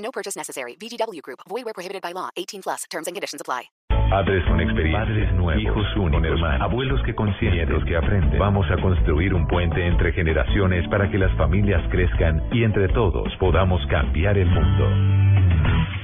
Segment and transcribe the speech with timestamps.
[0.00, 0.76] No purchase necessary.
[0.76, 1.40] VGW Group.
[1.48, 2.30] Void where prohibited by law.
[2.36, 2.84] 18 plus.
[2.90, 3.70] Terms and conditions apply.
[4.10, 8.40] Padres con experiencia, padres nuevos, hijos únicos, hermanos, abuelos que consienten, que aprenden.
[8.40, 13.32] Vamos a construir un puente entre generaciones para que las familias crezcan y entre todos
[13.38, 15.39] podamos cambiar el mundo.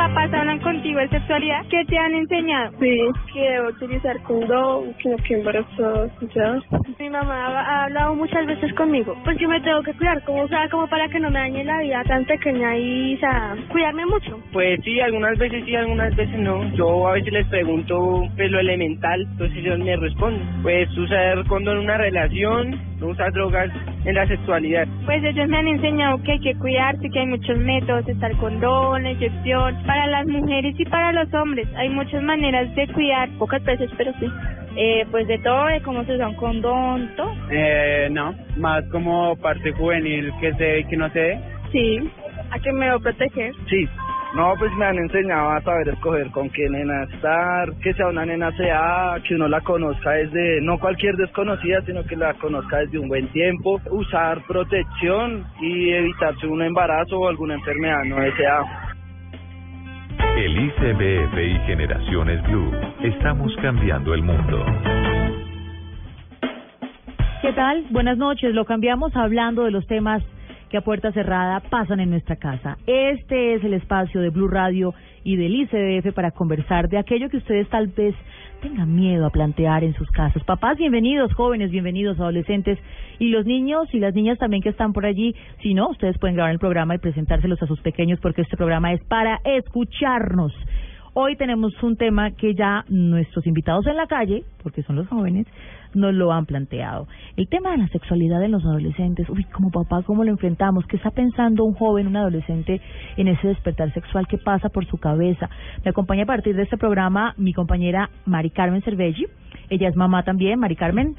[0.00, 2.72] Papás hablan contigo de sexualidad, ¿qué te han enseñado?
[2.80, 3.00] Sí,
[3.34, 6.58] que debo utilizar condón, que no quede embarazada, ya.
[6.98, 10.48] Mi mamá ha hablado muchas veces conmigo, pues yo me tengo que cuidar, como, o
[10.48, 14.06] sea, como para que no me dañe la vida tan pequeña y, o sea, cuidarme
[14.06, 14.40] mucho.
[14.54, 16.64] Pues sí, algunas veces sí, algunas veces no.
[16.76, 20.62] Yo a veces les pregunto pues, lo elemental, entonces ellos me responden.
[20.62, 23.70] Pues usar condón en una relación, no usar drogas
[24.04, 24.86] en la sexualidad.
[25.04, 28.36] Pues ellos me han enseñado que hay que cuidarse, que hay muchos métodos, está el
[28.38, 31.68] condón, la inyección, para las mujeres y para los hombres.
[31.76, 34.26] Hay muchas maneras de cuidar, pocas veces, pero sí.
[34.76, 37.34] Eh, pues de todo, de cómo se usa un condón, todo.
[37.50, 41.40] Eh, no, más como parte juvenil que se que no se ve.
[41.72, 41.98] Sí,
[42.50, 43.52] a que me debo proteger.
[43.68, 43.88] Sí.
[44.34, 48.24] No, pues me han enseñado a saber escoger con qué nena estar, que sea una
[48.24, 53.00] nena sea, que uno la conozca desde, no cualquier desconocida, sino que la conozca desde
[53.00, 58.94] un buen tiempo, usar protección y evitarse un embarazo o alguna enfermedad no deseada.
[60.36, 62.70] El ICBF y Generaciones Blue,
[63.02, 64.64] estamos cambiando el mundo.
[67.42, 67.84] ¿Qué tal?
[67.90, 68.54] Buenas noches.
[68.54, 70.22] Lo cambiamos hablando de los temas
[70.70, 72.78] que a puerta cerrada pasan en nuestra casa.
[72.86, 74.94] Este es el espacio de Blue Radio
[75.24, 78.14] y del ICBF para conversar de aquello que ustedes tal vez
[78.62, 80.44] tengan miedo a plantear en sus casas.
[80.44, 82.78] Papás, bienvenidos, jóvenes, bienvenidos, adolescentes
[83.18, 85.34] y los niños y las niñas también que están por allí.
[85.60, 88.92] Si no, ustedes pueden grabar el programa y presentárselos a sus pequeños porque este programa
[88.92, 90.54] es para escucharnos.
[91.12, 95.48] Hoy tenemos un tema que ya nuestros invitados en la calle, porque son los jóvenes,
[95.94, 97.06] nos lo han planteado.
[97.36, 99.28] El tema de la sexualidad en los adolescentes.
[99.28, 100.86] Uy, como papá, ¿cómo lo enfrentamos?
[100.86, 102.80] ¿Qué está pensando un joven, un adolescente
[103.16, 104.26] en ese despertar sexual?
[104.28, 105.48] ¿Qué pasa por su cabeza?
[105.84, 109.26] Me acompaña a partir de este programa mi compañera Mari Carmen Cervelli.
[109.68, 111.14] Ella es mamá también, Mari Carmen.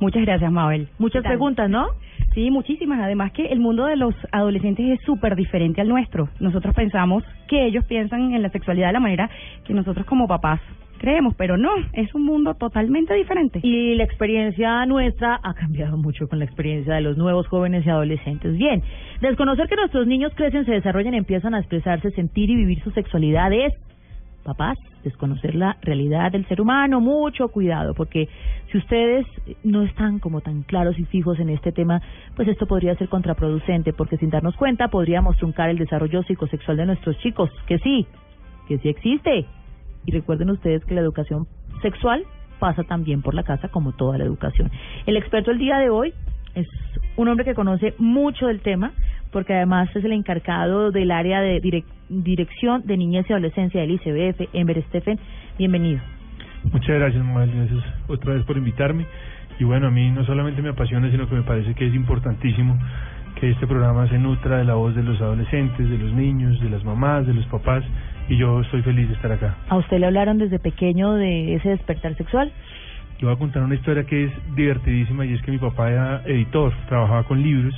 [0.00, 0.88] Muchas gracias, Mabel.
[0.98, 1.86] Muchas preguntas, ¿no?
[2.34, 3.00] Sí, muchísimas.
[3.00, 6.28] Además que el mundo de los adolescentes es súper diferente al nuestro.
[6.40, 9.30] Nosotros pensamos que ellos piensan en la sexualidad de la manera
[9.64, 10.60] que nosotros como papás
[11.02, 13.60] creemos, pero no, es un mundo totalmente diferente.
[13.62, 17.90] Y la experiencia nuestra ha cambiado mucho con la experiencia de los nuevos jóvenes y
[17.90, 18.56] adolescentes.
[18.56, 18.82] Bien,
[19.20, 23.52] desconocer que nuestros niños crecen, se desarrollan, empiezan a expresarse, sentir y vivir su sexualidad
[23.52, 23.74] es,
[24.44, 28.28] papás, desconocer la realidad del ser humano, mucho cuidado, porque
[28.70, 29.26] si ustedes
[29.64, 32.00] no están como tan claros y fijos en este tema,
[32.36, 36.86] pues esto podría ser contraproducente, porque sin darnos cuenta podríamos truncar el desarrollo psicosexual de
[36.86, 38.06] nuestros chicos, que sí,
[38.68, 39.46] que sí existe,
[40.06, 41.46] y recuerden ustedes que la educación
[41.82, 42.24] sexual
[42.58, 44.70] pasa también por la casa como toda la educación.
[45.06, 46.14] El experto el día de hoy
[46.54, 46.68] es
[47.16, 48.92] un hombre que conoce mucho del tema
[49.32, 54.48] porque además es el encargado del área de dirección de niñez y adolescencia del ICBF,
[54.52, 55.18] Ember Stephen.
[55.58, 56.00] Bienvenido.
[56.70, 57.50] Muchas gracias, Manuel.
[57.50, 59.06] Gracias otra vez por invitarme.
[59.58, 62.78] Y bueno, a mí no solamente me apasiona, sino que me parece que es importantísimo
[63.40, 66.70] que este programa se nutra de la voz de los adolescentes, de los niños, de
[66.70, 67.82] las mamás, de los papás
[68.28, 69.56] y yo estoy feliz de estar acá.
[69.68, 72.52] ¿A usted le hablaron desde pequeño de ese despertar sexual?
[73.18, 76.22] Yo voy a contar una historia que es divertidísima y es que mi papá era
[76.26, 77.74] editor, trabajaba con libros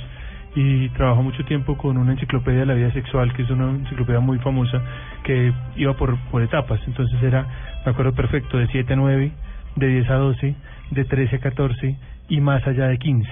[0.55, 4.21] y trabajó mucho tiempo con una enciclopedia de la vida sexual, que es una enciclopedia
[4.21, 4.81] muy famosa,
[5.23, 6.79] que iba por, por etapas.
[6.87, 7.45] Entonces era,
[7.85, 9.31] me acuerdo perfecto, de 7 a 9,
[9.75, 10.55] de 10 a 12,
[10.91, 11.95] de 13 a 14
[12.29, 13.29] y más allá de 15.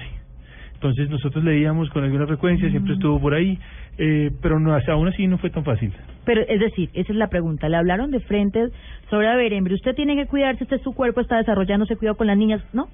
[0.84, 3.58] Entonces nosotros leíamos con alguna frecuencia, siempre estuvo por ahí,
[3.96, 5.90] eh, pero no, aún así no fue tan fácil.
[6.26, 7.70] Pero es decir, esa es la pregunta.
[7.70, 8.68] Le hablaron de frente
[9.08, 12.26] sobre, a ver, usted tiene que cuidarse, este es su cuerpo, está desarrollándose, cuidado con
[12.26, 12.88] las niñas, ¿no?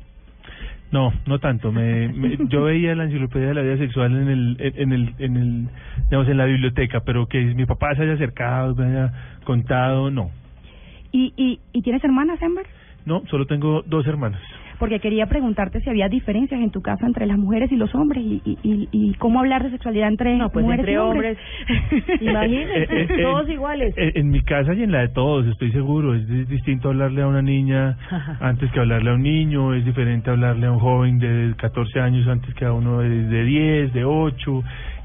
[0.93, 1.73] No, no tanto.
[1.73, 5.37] Me, me- yo veía la enciclopedia de la vida sexual en el, en el, en
[5.37, 5.69] el,
[6.11, 10.31] digamos, en la biblioteca, pero que mi papá se haya acercado, me haya contado, no.
[11.11, 12.67] ¿Y, y, ¿Y tienes hermanas, Ember?
[13.05, 14.41] No, solo tengo dos hermanas.
[14.81, 18.25] Porque quería preguntarte si había diferencias en tu casa entre las mujeres y los hombres
[18.25, 21.39] y, y, y, y cómo hablar de sexualidad entre No, pues mujeres entre y hombres.
[22.21, 23.95] Imagínense, Eh, eh, todos en- iguales.
[23.97, 26.15] En, en mi casa y en la de todos, estoy seguro.
[26.15, 27.97] Es di- distinto hablarle a una niña
[28.41, 32.27] antes que hablarle a un niño, es diferente hablarle a un joven de 14 años
[32.27, 34.63] antes que a uno de, de 10, de 8.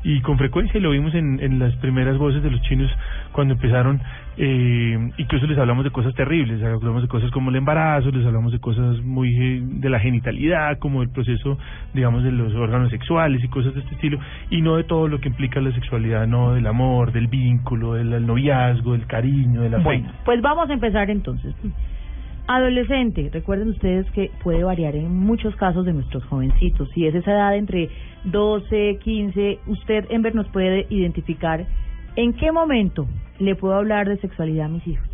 [0.07, 2.92] Y con frecuencia, y lo vimos en, en las primeras voces de los chinos
[3.31, 4.00] cuando empezaron,
[4.38, 8.52] eh, incluso les hablamos de cosas terribles, hablamos de cosas como el embarazo, les hablamos
[8.52, 11.58] de cosas muy eh, de la genitalidad, como el proceso,
[11.94, 15.20] digamos, de los órganos sexuales y cosas de este estilo, y no de todo lo
[15.20, 19.90] que implica la sexualidad, no del amor, del vínculo, del, noviazgo, del cariño, del afecto.
[19.90, 21.56] Bueno, pues vamos a empezar entonces.
[22.48, 26.90] Adolescente, recuerden ustedes que puede variar en muchos casos de nuestros jovencitos.
[26.92, 27.90] Si es esa edad entre
[28.26, 31.66] 12, 15, usted, Ember, nos puede identificar
[32.16, 33.08] en qué momento
[33.40, 35.08] le puedo hablar de sexualidad a mis hijos.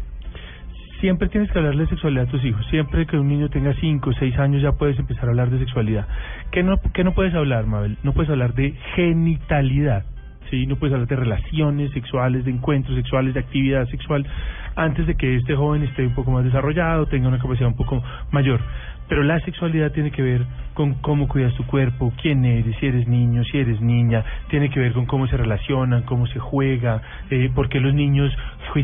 [1.00, 2.64] Siempre tienes que hablarle de sexualidad a tus hijos.
[2.70, 5.58] Siempre que un niño tenga 5 o 6 años ya puedes empezar a hablar de
[5.58, 6.08] sexualidad.
[6.52, 7.98] ¿Qué no, qué no puedes hablar, Mabel?
[8.04, 10.06] No puedes hablar de genitalidad.
[10.52, 10.68] ¿sí?
[10.68, 14.28] No puedes hablar de relaciones sexuales, de encuentros sexuales, de actividad sexual,
[14.76, 18.04] antes de que este joven esté un poco más desarrollado, tenga una capacidad un poco
[18.32, 18.60] mayor.
[19.10, 20.46] Pero la sexualidad tiene que ver
[20.82, 24.80] con cómo cuidas tu cuerpo, quién eres, si eres niño, si eres niña, tiene que
[24.80, 28.36] ver con cómo se relacionan, cómo se juega, eh, por qué los niños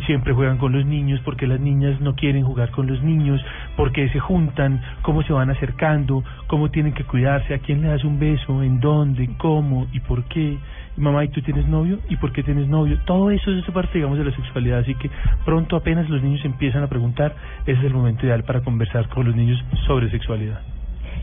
[0.06, 3.44] siempre juegan con los niños, por qué las niñas no quieren jugar con los niños,
[3.76, 7.88] por qué se juntan, cómo se van acercando, cómo tienen que cuidarse, a quién le
[7.88, 10.60] das un beso, en dónde, cómo y por qué.
[10.98, 11.98] Mamá, ¿y tú tienes novio?
[12.10, 13.00] ¿Y por qué tienes novio?
[13.06, 14.80] Todo eso es parte, digamos, de la sexualidad.
[14.80, 15.10] Así que
[15.46, 17.34] pronto apenas los niños empiezan a preguntar,
[17.66, 20.77] ese es el momento ideal para conversar con los niños sobre sexualidad.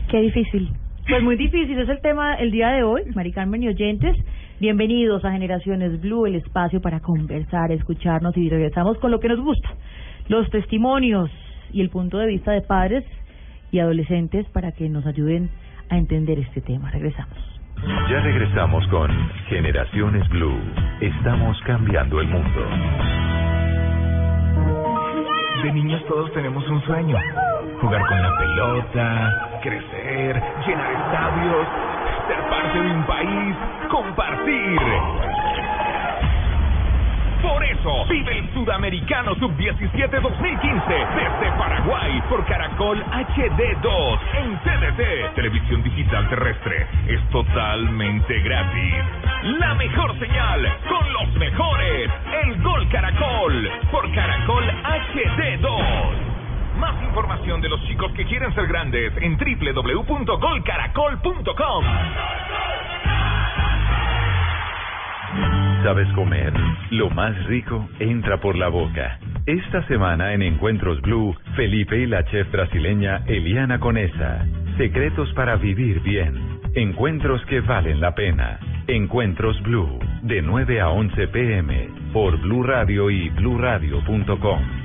[0.09, 0.69] Qué difícil.
[1.07, 4.15] Pues muy difícil, es el tema el día de hoy, Mari Carmen y oyentes.
[4.59, 9.39] Bienvenidos a Generaciones Blue, el espacio para conversar, escucharnos y regresamos con lo que nos
[9.39, 9.69] gusta,
[10.27, 11.29] los testimonios
[11.73, 13.03] y el punto de vista de padres
[13.71, 15.49] y adolescentes para que nos ayuden
[15.89, 16.91] a entender este tema.
[16.91, 17.37] Regresamos.
[18.09, 19.11] Ya regresamos con
[19.49, 20.59] Generaciones Blue.
[21.01, 22.61] Estamos cambiando el mundo.
[25.63, 27.17] De niños todos tenemos un sueño.
[27.81, 31.67] Jugar con la pelota, crecer, llenar estadios,
[32.27, 33.55] ser parte de un país,
[33.89, 34.79] compartir.
[37.41, 45.83] Por eso, vive el Sudamericano Sub-17 2015 desde Paraguay por Caracol HD2 en TDT, Televisión
[45.83, 46.87] Digital Terrestre.
[47.07, 48.95] Es totalmente gratis.
[49.59, 52.09] La mejor señal con los mejores.
[52.45, 56.34] El Gol Caracol por Caracol HD2.
[56.79, 61.85] Más información de los chicos que quieren ser grandes en www.golcaracol.com.
[65.83, 66.53] ¿Sabes comer?
[66.89, 69.19] Lo más rico entra por la boca.
[69.45, 74.43] Esta semana en Encuentros Blue, Felipe y la chef brasileña Eliana Conesa.
[74.77, 76.59] Secretos para vivir bien.
[76.73, 78.59] Encuentros que valen la pena.
[78.87, 84.84] Encuentros Blue, de 9 a 11 pm, por Blue Radio y bluradio.com.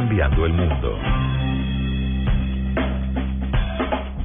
[0.09, 0.97] el mundo.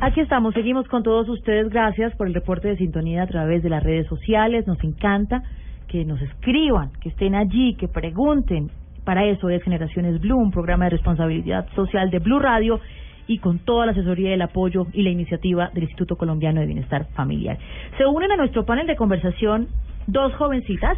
[0.00, 1.68] Aquí estamos, seguimos con todos ustedes.
[1.68, 4.66] Gracias por el reporte de sintonía a través de las redes sociales.
[4.66, 5.42] Nos encanta
[5.88, 8.70] que nos escriban, que estén allí, que pregunten.
[9.04, 12.80] Para eso es Generaciones Blue, un programa de responsabilidad social de Blue Radio
[13.26, 17.06] y con toda la asesoría, el apoyo y la iniciativa del Instituto Colombiano de Bienestar
[17.14, 17.58] Familiar.
[17.98, 19.68] Se unen a nuestro panel de conversación
[20.06, 20.96] dos jovencitas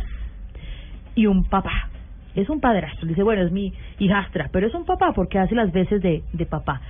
[1.16, 1.90] y un papá.
[2.35, 5.73] Es un padrastro, dice, bueno, es mi hijastra, pero es un papá porque hace las
[5.73, 6.80] veces de, de papá.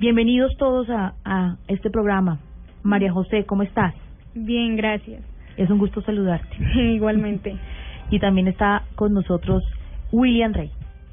[0.00, 2.38] Bienvenidos todos a, a este programa.
[2.82, 3.94] María José, ¿cómo estás?
[4.34, 5.22] Bien, gracias.
[5.56, 6.56] Es un gusto saludarte.
[6.94, 7.54] Igualmente.
[8.10, 9.62] Y también está con nosotros
[10.10, 10.70] William Rey,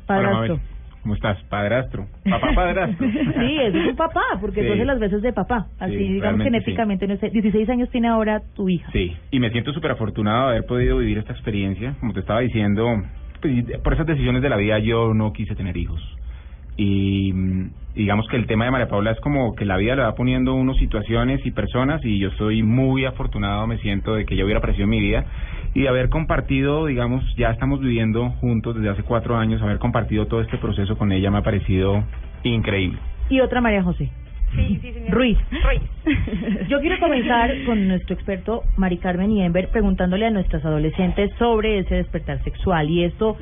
[0.08, 0.60] padrastro.
[1.04, 1.38] ¿Cómo estás?
[1.50, 2.08] Padrastro.
[2.28, 3.08] Papá padrastro.
[3.12, 4.68] sí, es un papá, porque Sí.
[4.68, 5.68] tú haces las veces de papá.
[5.80, 7.06] Así, Sí, digamos, genéticamente.
[7.08, 8.90] No sé, 16 años tiene ahora tu hija.
[8.92, 11.94] Sí, y me siento súper afortunado de haber podido vivir esta experiencia.
[12.00, 12.88] Como te estaba diciendo,
[13.84, 16.02] por esas decisiones de la vida yo no quise tener hijos.
[16.78, 20.02] y mm, digamos que el tema de María Paula es como que la vida le
[20.02, 24.34] va poniendo unos situaciones y personas y yo soy muy afortunado, me siento de que
[24.34, 25.26] ella hubiera aparecido en mi vida
[25.74, 30.26] y de haber compartido, digamos, ya estamos viviendo juntos desde hace cuatro años, haber compartido
[30.26, 32.04] todo este proceso con ella me ha parecido
[32.44, 33.00] increíble.
[33.30, 34.10] Y otra María José.
[34.56, 35.12] Sí, sí, señor.
[35.12, 35.38] Ruiz.
[35.64, 35.82] Ruiz.
[36.70, 41.96] Yo quiero comenzar con nuestro experto Mari Carmen Ienber preguntándole a nuestras adolescentes sobre ese
[41.96, 43.38] despertar sexual y esto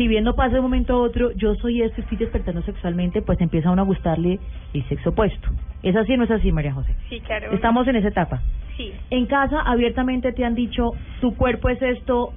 [0.00, 2.62] si bien no pasa de un momento a otro, yo soy esto y estoy despertando
[2.62, 4.38] sexualmente, pues empieza a uno a gustarle
[4.72, 5.50] el sexo opuesto.
[5.82, 6.94] ¿Es así o no es así, María José?
[7.10, 7.52] Sí, claro.
[7.52, 8.40] Estamos en esa etapa.
[8.78, 8.94] Sí.
[9.10, 12.32] En casa, abiertamente te han dicho, tu cuerpo es esto,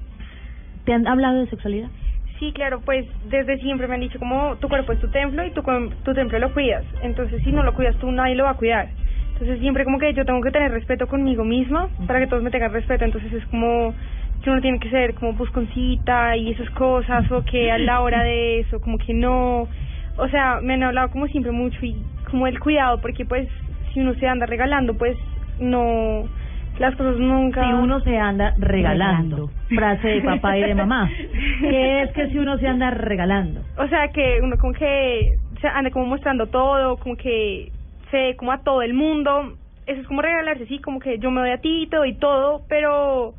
[0.84, 1.90] ¿te han hablado de sexualidad?
[2.44, 5.52] Sí, claro, pues desde siempre me han dicho como tu cuerpo es tu templo y
[5.52, 5.64] tu,
[6.04, 6.84] tu templo lo cuidas.
[7.02, 8.90] Entonces, si no lo cuidas tú, nadie lo va a cuidar.
[9.32, 12.52] Entonces, siempre como que yo tengo que tener respeto conmigo misma para que todos me
[12.52, 13.06] tengan respeto.
[13.06, 13.96] Entonces, es como
[14.44, 18.24] que uno tiene que ser como busconcita y esas cosas o que a la hora
[18.24, 19.70] de eso, como que no...
[20.18, 21.96] O sea, me han hablado como siempre mucho y
[22.30, 23.48] como el cuidado, porque pues
[23.94, 25.18] si uno se anda regalando, pues
[25.60, 26.28] no...
[26.80, 27.64] Las cosas nunca...
[27.66, 29.50] Si uno se anda regalando.
[29.70, 31.10] Frase de papá y de mamá.
[31.60, 33.62] ¿Qué es que si uno se anda regalando?
[33.78, 37.72] O sea, que uno como que se anda como mostrando todo, como que
[38.12, 39.54] se ve como a todo el mundo.
[39.86, 42.62] Eso es como regalarse, sí, como que yo me doy a ti, te doy todo,
[42.68, 43.34] pero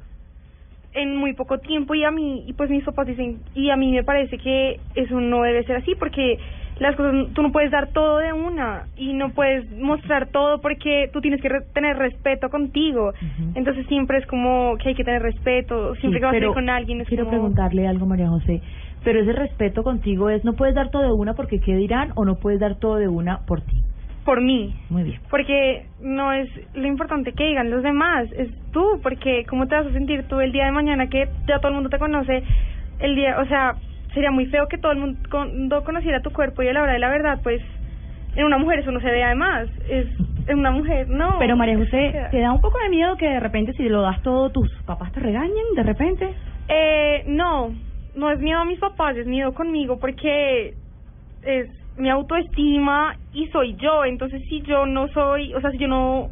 [0.95, 3.91] en muy poco tiempo y a mí, y pues mis papás dicen, y a mí
[3.93, 6.39] me parece que eso no debe ser así porque
[6.81, 11.09] las cosas, tú no puedes dar todo de una y no puedes mostrar todo porque
[11.13, 13.13] tú tienes que re- tener respeto contigo.
[13.55, 16.47] Entonces siempre es como que hay que tener respeto, siempre Sí, que vas a ir
[16.53, 17.37] con alguien es Quiero como...
[17.37, 18.61] preguntarle algo, María José.
[19.05, 22.25] Pero ese respeto contigo es, no puedes dar todo de una porque qué dirán o
[22.25, 23.77] no puedes dar todo de una por ti.
[24.25, 24.75] Por mí.
[24.89, 25.21] Muy bien.
[25.31, 29.87] Porque no es lo importante que digan los demás, es tú, porque cómo te vas
[29.87, 32.43] a sentir tú el día de mañana que ya todo el mundo te conoce,
[33.01, 33.75] el día, o sea,
[34.15, 36.83] sería muy feo que todo el mundo con- no conociera tu cuerpo y a la
[36.83, 37.61] hora de la verdad, pues
[38.37, 40.07] en una mujer eso no se ve además, es
[40.47, 41.39] en una mujer, no.
[41.39, 44.23] Pero María José, ¿te da un poco de miedo que de repente si lo das
[44.23, 46.35] todo tus papás te regañen de repente?
[46.69, 47.75] Eh, no,
[48.15, 50.75] no es miedo a mis papás, es miedo conmigo porque
[51.43, 55.89] es mi autoestima y soy yo, entonces si yo no soy, o sea, si yo
[55.89, 56.31] no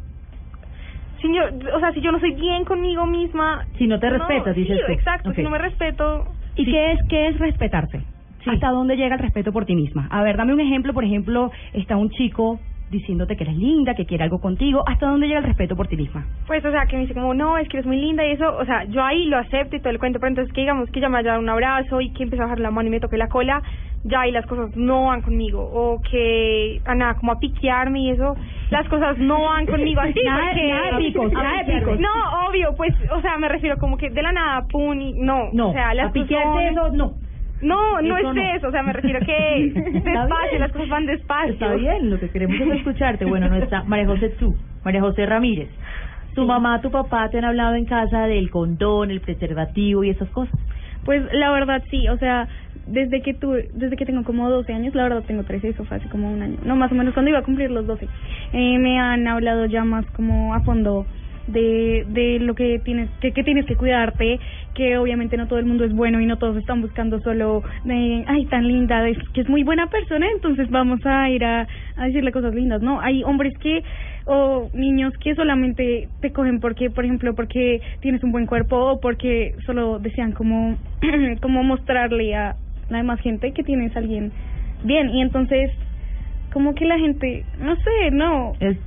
[1.21, 1.41] si yo,
[1.75, 4.81] o sea, si yo no soy bien conmigo misma, Si no te respetas, sí, dices
[4.85, 4.91] tú.
[4.91, 8.01] exacto, si no me respeto, ¿Y qué es qué es respetarse?
[8.45, 10.07] ¿Hasta dónde llega el respeto por ti misma?
[10.11, 14.05] A ver, dame un ejemplo, por ejemplo, está un chico diciéndote que eres linda, que
[14.05, 16.25] quiere algo contigo, ¿hasta dónde llega el respeto por ti misma?
[16.45, 18.55] pues, o sea, que me dice como, no, es que eres muy linda y eso,
[18.55, 20.99] o sea, yo ahí lo acepto y todo el cuento, pero entonces que digamos que
[20.99, 22.99] ya me haya dado un abrazo y que empiece a bajar la mano y me
[22.99, 23.63] toque la cola,
[24.05, 28.09] ya ahí las cosas no van conmigo, o que, a nada, como a piquearme y
[28.11, 28.35] eso,
[28.69, 30.67] las cosas no van conmigo así, Nada- porque...
[30.67, 31.99] nada de picos, nada de picos.
[31.99, 32.09] No,
[32.49, 35.69] obvio, pues, o sea, me refiero como que de la nada, pum, y no, No,
[35.69, 37.13] o sea, las a piquearse eso, no.
[37.61, 38.41] No, no Eso es no.
[38.57, 41.53] eso, o sea, me refiero que Está despacio, las cosas van despacio.
[41.53, 43.23] Está bien, lo que queremos es escucharte.
[43.23, 45.69] Bueno, no está María José tú, María José Ramírez.
[46.35, 50.27] ¿Tu mamá, tu papá te han hablado en casa del condón, el preservativo y esas
[50.31, 50.53] cosas?
[51.05, 52.49] Pues la verdad sí, o sea,
[52.87, 55.97] desde que tuve, desde que tengo como 12 años, la verdad tengo 13, eso fue
[55.97, 58.07] hace como un año, no más o menos cuando iba a cumplir los 12,
[58.53, 61.05] eh, me han hablado ya más como a fondo
[61.47, 64.39] de, de lo que tienes, que, que tienes que cuidarte,
[64.73, 68.23] que obviamente no todo el mundo es bueno y no todos están buscando solo de,
[68.27, 72.31] ay, tan linda, que es muy buena persona, entonces vamos a ir a, a decirle
[72.31, 73.01] cosas lindas, ¿no?
[73.01, 73.83] Hay hombres que,
[74.25, 78.99] o niños que solamente te cogen porque, por ejemplo, porque tienes un buen cuerpo o
[78.99, 80.77] porque solo desean como,
[81.41, 82.55] como mostrarle a
[82.93, 84.31] la demás gente que tienes a alguien
[84.83, 85.71] bien y entonces
[86.53, 88.53] como que la gente, no sé, no.
[88.59, 88.77] Es,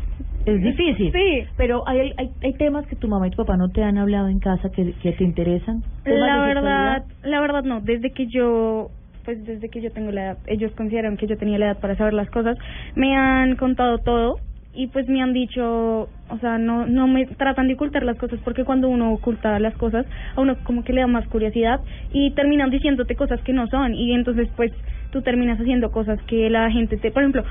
[0.47, 1.13] es difícil.
[1.13, 1.45] Sí.
[1.57, 4.29] Pero hay, hay, hay temas que tu mamá y tu papá no te han hablado
[4.29, 5.83] en casa que, que te interesan.
[6.05, 8.91] ¿Temas La verdad, la verdad no, desde que yo
[9.25, 11.97] pues desde que yo tengo la edad, ellos consideran que yo tenía la edad para
[11.97, 12.57] saber las cosas,
[12.95, 14.37] me han contado todo
[14.73, 18.40] y pues me han dicho, o sea, no no me tratan de ocultar las cosas
[18.45, 21.80] porque cuando uno oculta las cosas, a uno como que le da más curiosidad
[22.12, 24.73] y terminan diciéndote cosas que no son y entonces pues
[25.11, 27.45] tú terminas haciendo cosas que la gente te, por ejemplo,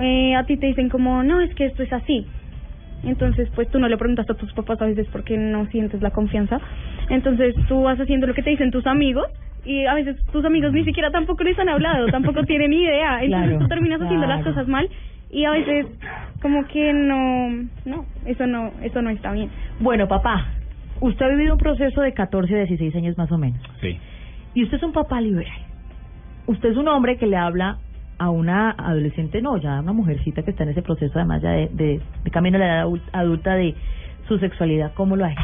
[0.00, 2.26] eh, a ti te dicen como, no, es que esto es así,
[3.04, 6.10] entonces, pues tú no le preguntas a tus papás a veces porque no sientes la
[6.10, 6.60] confianza.
[7.08, 9.26] Entonces, tú vas haciendo lo que te dicen tus amigos
[9.64, 13.22] y a veces tus amigos ni siquiera tampoco les han hablado, tampoco tienen idea.
[13.22, 14.88] Entonces, Claro, tú terminas haciendo las cosas mal
[15.30, 15.86] y a veces
[16.40, 17.48] como que no,
[17.84, 19.50] no, eso no, eso no está bien.
[19.80, 20.46] Bueno, papá,
[21.00, 23.60] usted ha vivido un proceso de 14 a 16 años más o menos.
[23.80, 23.98] Sí.
[24.54, 25.58] Y usted es un papá liberal.
[26.46, 27.78] Usted es un hombre que le habla
[28.18, 31.50] a una adolescente, no, ya a una mujercita que está en ese proceso además ya
[31.50, 33.74] de, de, de camino a la edad adul- adulta de
[34.26, 34.92] su sexualidad.
[34.94, 35.42] ¿Cómo lo ha hecho?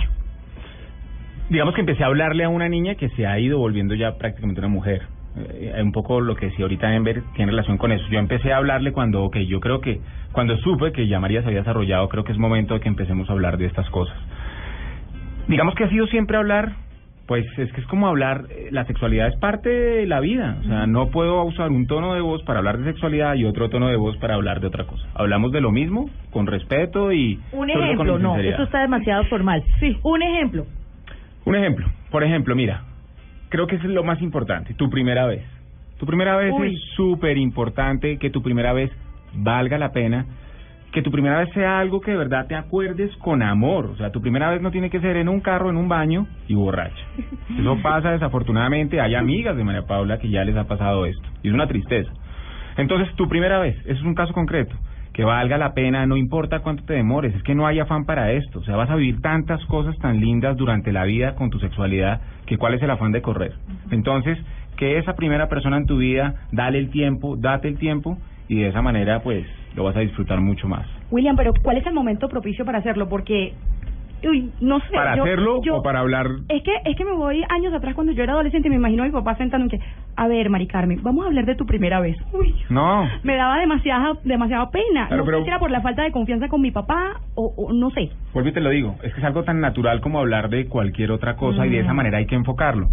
[1.50, 4.60] Digamos que empecé a hablarle a una niña que se ha ido volviendo ya prácticamente
[4.60, 5.02] una mujer.
[5.36, 8.04] Eh, un poco lo que decía ahorita Ember tiene relación con eso.
[8.10, 10.00] Yo empecé a hablarle cuando, ok, yo creo que
[10.32, 13.28] cuando supe que ya María se había desarrollado, creo que es momento de que empecemos
[13.28, 14.16] a hablar de estas cosas.
[15.48, 16.72] Digamos que ha sido siempre hablar,
[17.26, 20.64] pues es que es como hablar, eh, la sexualidad es parte de la vida, o
[20.64, 23.88] sea, no puedo usar un tono de voz para hablar de sexualidad y otro tono
[23.88, 25.06] de voz para hablar de otra cosa.
[25.14, 27.40] Hablamos de lo mismo, con respeto y...
[27.52, 29.62] Un ejemplo, no, esto está demasiado formal.
[29.80, 29.96] Sí.
[30.02, 30.66] Un ejemplo.
[31.44, 32.82] Un ejemplo, por ejemplo, mira,
[33.54, 35.44] creo que es lo más importante, tu primera vez.
[36.00, 36.74] Tu primera vez Uy.
[36.74, 38.90] es súper importante que tu primera vez
[39.32, 40.26] valga la pena,
[40.90, 43.86] que tu primera vez sea algo que de verdad te acuerdes con amor.
[43.86, 46.26] O sea, tu primera vez no tiene que ser en un carro, en un baño
[46.48, 47.00] y borracha.
[47.56, 51.46] Eso pasa desafortunadamente, hay amigas de María Paula que ya les ha pasado esto y
[51.46, 52.10] es una tristeza.
[52.76, 54.74] Entonces, tu primera vez, eso es un caso concreto,
[55.14, 58.32] que valga la pena, no importa cuánto te demores, es que no hay afán para
[58.32, 61.58] esto, o sea, vas a vivir tantas cosas tan lindas durante la vida con tu
[61.60, 63.52] sexualidad, que cuál es el afán de correr.
[63.92, 64.36] Entonces,
[64.76, 68.18] que esa primera persona en tu vida, dale el tiempo, date el tiempo,
[68.48, 70.84] y de esa manera, pues, lo vas a disfrutar mucho más.
[71.12, 73.08] William, pero ¿cuál es el momento propicio para hacerlo?
[73.08, 73.52] Porque,
[74.28, 74.94] uy, no sé.
[74.94, 76.26] ¿Para yo- hacerlo yo- o para hablar?
[76.48, 79.06] Es que, es que me voy años atrás cuando yo era adolescente me imagino a
[79.06, 79.80] mi papá sentando en que,
[80.16, 82.16] a ver, Mari Carmen, vamos a hablar de tu primera vez.
[82.32, 83.08] Uy, No.
[83.22, 85.06] me daba demasiada, demasiada pena.
[85.08, 87.52] Claro, no pero- sé si era por la falta de confianza con mi papá o,
[87.56, 88.10] o no sé.
[88.32, 91.10] Vuelvo y te lo digo, es que es algo tan natural como hablar de cualquier
[91.12, 91.96] otra cosa y de esa Mm.
[91.96, 92.88] manera hay que enfocarlo.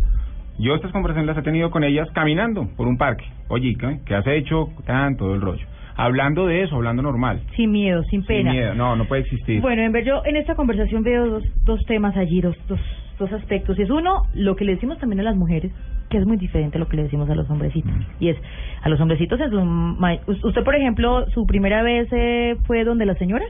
[0.60, 3.26] Yo estas conversaciones las he tenido con ellas caminando por un parque.
[3.48, 4.70] Oye, ¿qué, qué has hecho?
[4.86, 5.66] Tan, todo el rollo.
[5.96, 7.42] Hablando de eso, hablando normal.
[7.56, 8.52] Sin miedo, sin Sin pena.
[8.52, 8.74] miedo.
[8.76, 9.62] No, no puede existir.
[9.62, 12.80] Bueno, en ver, yo en esta conversación veo dos, dos temas allí, dos, dos,
[13.20, 13.78] dos aspectos.
[13.80, 15.72] Es uno, lo que le decimos también a las mujeres,
[16.12, 17.92] que es muy diferente a lo que le decimos a los hombrecitos.
[18.20, 18.38] Y es,
[18.84, 23.06] a los hombrecitos, en su ma- usted, por ejemplo, su primera vez eh, fue donde
[23.08, 23.50] las señoras,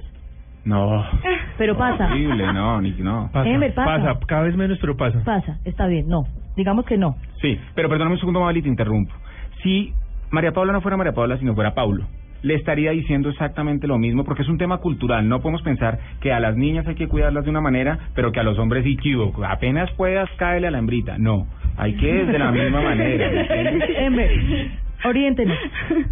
[0.64, 1.04] No.
[1.58, 2.06] pero pasa.
[2.06, 3.30] Horrible, no, ni no.
[3.34, 4.20] Pasa, pasa.
[4.28, 5.22] cada vez menos, pero pasa.
[5.26, 6.24] Pasa, está bien, no.
[6.56, 7.16] Digamos que no.
[7.42, 9.14] Sí, pero perdóname un segundo, Mabel, y te interrumpo.
[9.64, 9.94] Si
[10.30, 12.06] María Paula no fuera María Paula, sino fuera Paulo,
[12.44, 15.28] le estaría diciendo exactamente lo mismo, porque es un tema cultural.
[15.30, 18.40] No podemos pensar que a las niñas hay que cuidarlas de una manera, pero que
[18.40, 21.18] a los hombres sí, chivo, apenas puedas, cáele a la hembrita.
[21.20, 21.46] No,
[21.78, 23.30] hay que de la misma manera.
[25.04, 25.58] oriéntenos.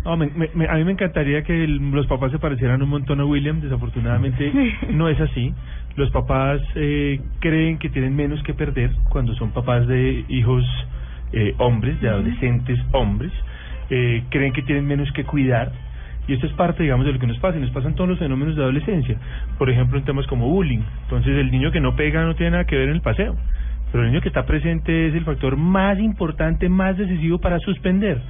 [0.04, 2.89] No, me- me- me- a mí me encantaría que el- los papás se parecieran un
[2.89, 3.60] montón a William.
[3.62, 4.51] Desafortunadamente
[4.93, 5.54] no es así.
[5.95, 10.63] Los papás eh, creen que tienen menos que perder cuando son papás de hijos
[11.34, 13.32] eh, hombres, de adolescentes hombres.
[13.91, 15.71] Eh, creen que tienen menos que cuidar.
[16.30, 17.58] Y esto es parte, digamos, de lo que nos pasa.
[17.58, 19.18] Y nos pasan todos los fenómenos de adolescencia.
[19.58, 20.82] Por ejemplo, en temas como bullying.
[21.06, 23.36] Entonces, el niño que no pega no tiene nada que ver en el paseo.
[23.92, 28.22] Pero el niño que está presente es el factor más importante, más decisivo para suspender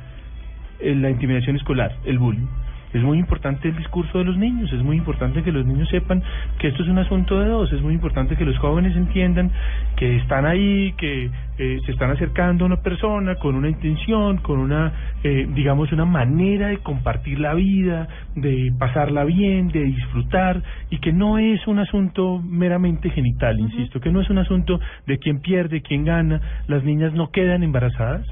[0.80, 2.48] eh, la intimidación escolar, el bullying.
[2.93, 6.23] Es muy importante el discurso de los niños, es muy importante que los niños sepan
[6.58, 9.52] que esto es un asunto de dos, es muy importante que los jóvenes entiendan
[9.95, 14.60] que están ahí, que eh, se están acercando a una persona con una intención, con
[14.60, 14.91] una,
[15.23, 21.13] eh, digamos, una manera de compartir la vida, de pasarla bien, de disfrutar, y que
[21.13, 25.82] no es un asunto meramente genital, insisto, que no es un asunto de quién pierde,
[25.82, 28.25] quién gana, las niñas no quedan embarazadas,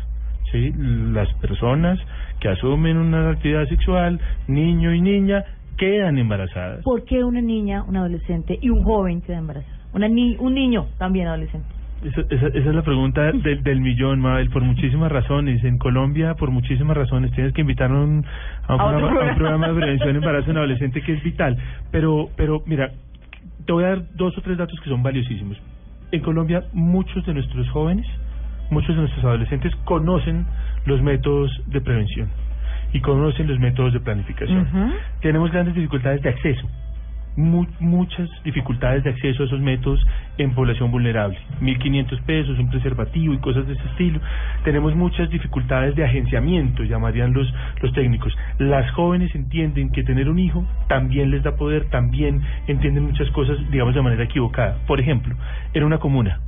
[0.51, 0.73] ¿sí?
[0.77, 1.99] Las personas
[2.39, 5.43] que asumen una actividad sexual, niño y niña,
[5.77, 6.83] quedan embarazadas.
[6.83, 9.77] ¿Por qué una niña, un adolescente y un joven queda embarazada?
[9.93, 11.67] Una ni un niño también adolescente.
[12.03, 15.63] Esa, esa, esa es la pregunta del, del millón, Mabel, por muchísimas razones.
[15.63, 17.31] En Colombia, por muchísimas razones.
[17.31, 18.25] Tienes que invitar a un,
[18.67, 21.23] a un, A programa, a un programa de prevención de embarazo en adolescente que es
[21.23, 21.57] vital.
[21.91, 22.91] Pero, pero mira,
[23.65, 25.57] te voy a dar dos o tres datos que son valiosísimos.
[26.11, 28.05] En Colombia, muchos de nuestros jóvenes,
[28.69, 30.45] muchos de nuestros adolescentes conocen
[30.87, 32.29] los métodos de prevención
[32.93, 34.65] y conocen los métodos de planificación.
[35.21, 36.67] Tenemos grandes dificultades de acceso,
[37.35, 39.99] mu- muchas dificultades de acceso a esos métodos
[40.37, 41.37] en población vulnerable.
[41.61, 44.19] 1.500 pesos, un preservativo y cosas de ese estilo.
[44.63, 48.33] Tenemos muchas dificultades de agenciamiento, llamarían los, los técnicos.
[48.57, 53.57] Las jóvenes entienden que tener un hijo también les da poder, también entienden muchas cosas,
[53.69, 54.77] digamos, de manera equivocada.
[54.87, 55.35] Por ejemplo,
[55.73, 56.39] en una comuna,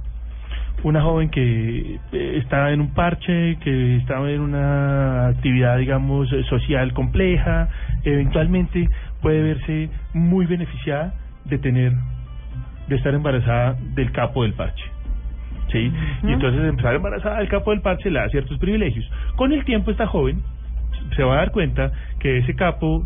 [0.84, 6.94] una joven que eh, está en un parche, que estaba en una actividad, digamos, social
[6.94, 7.70] compleja,
[8.04, 8.90] eventualmente
[9.22, 11.14] puede verse muy beneficiada
[11.46, 11.94] de tener,
[12.88, 14.84] de estar embarazada del capo del parche.
[15.72, 15.92] ¿Sí?
[16.24, 19.08] Y entonces empezar embarazada del capo del parche le da ciertos privilegios.
[19.36, 20.42] Con el tiempo esta joven
[21.16, 23.06] se va a dar cuenta que ese capo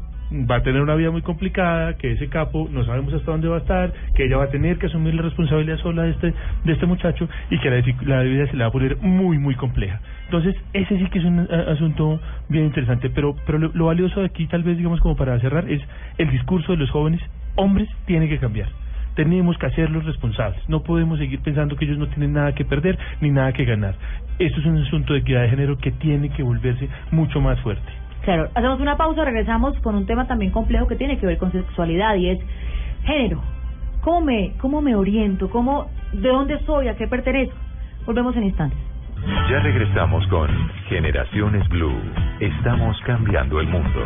[0.49, 3.57] va a tener una vida muy complicada, que ese capo no sabemos hasta dónde va
[3.57, 6.73] a estar, que ella va a tener que asumir la responsabilidad sola de este de
[6.73, 7.69] este muchacho y que
[8.05, 9.99] la, vida se le va a poner muy muy compleja.
[10.25, 12.19] Entonces, ese sí que es un a- asunto
[12.49, 15.69] bien interesante, pero pero lo, lo valioso de aquí tal vez digamos como para cerrar
[15.69, 15.81] es
[16.17, 17.21] el discurso de los jóvenes
[17.55, 18.67] hombres tiene que cambiar.
[19.15, 20.67] Tenemos que hacerlos responsables.
[20.67, 23.95] No podemos seguir pensando que ellos no tienen nada que perder ni nada que ganar.
[24.39, 28.02] esto es un asunto de equidad de género que tiene que volverse mucho más fuerte.
[28.23, 31.51] Claro, hacemos una pausa, regresamos con un tema también complejo que tiene que ver con
[31.51, 32.39] sexualidad y es
[33.03, 33.41] género.
[34.01, 35.49] ¿Cómo me, cómo me oriento?
[35.49, 36.87] ¿Cómo, ¿De dónde soy?
[36.87, 37.55] ¿A qué pertenezco?
[38.05, 38.79] Volvemos en instantes.
[39.49, 40.49] Ya regresamos con
[40.87, 42.01] Generaciones Blue.
[42.39, 44.01] Estamos cambiando el mundo.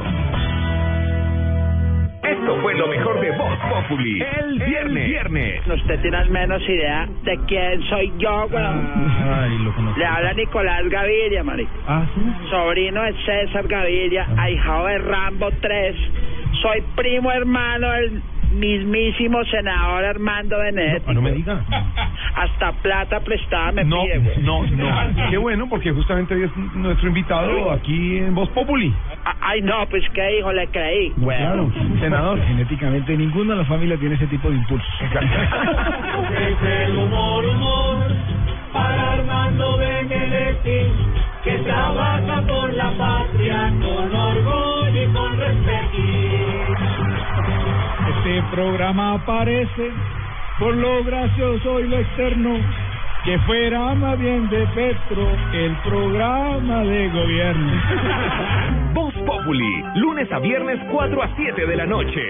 [2.47, 4.21] Esto fue lo mejor de Voz Populi.
[4.21, 5.05] El viernes.
[5.05, 5.67] viernes.
[5.67, 8.87] Usted tiene menos idea de quién soy yo, weón.
[9.29, 9.99] Ay, lo conozco.
[9.99, 11.73] Le habla Nicolás Gaviria, marico.
[11.85, 12.21] Ah, sí.
[12.49, 15.95] Sobrino de César Gaviria, ahijado de Rambo 3.
[16.61, 18.21] Soy primo hermano del
[18.53, 21.05] mismísimo senador Armando Benedetti.
[21.07, 21.61] Ah, no me diga.
[22.35, 24.37] Hasta plata prestada me No, pide, güey.
[24.43, 25.29] no, no.
[25.29, 28.93] Qué bueno, porque justamente hoy es nuestro invitado aquí en Voz Populi.
[29.41, 31.11] Ay, no, pues qué hijo, le creí.
[31.17, 31.37] güey.
[31.37, 32.39] Claro, senador.
[32.47, 34.87] Genéticamente ninguna de la familia tiene ese tipo de impulsos.
[48.51, 49.91] programa aparece
[50.59, 52.57] por lo gracioso y lo externo,
[53.23, 57.71] que fuera más bien de Petro el programa de gobierno.
[58.93, 62.21] Voz Populi, lunes a viernes 4 a 7 de la noche.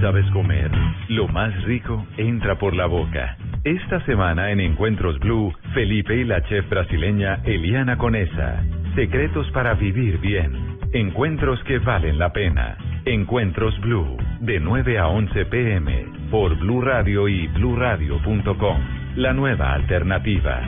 [0.00, 0.70] ¿Sabes comer?
[1.08, 3.36] Lo más rico entra por la boca.
[3.64, 8.62] Esta semana en Encuentros Blue, Felipe y la chef brasileña Eliana Conesa.
[8.94, 10.78] Secretos para vivir bien.
[10.92, 12.78] Encuentros que valen la pena.
[13.06, 18.78] Encuentros Blue, de 9 a 11 pm, por Blue Radio y bluradio.com.
[19.16, 20.60] La nueva alternativa.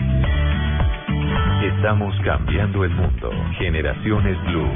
[1.62, 3.30] Estamos cambiando el mundo.
[3.58, 4.72] Generaciones Blue.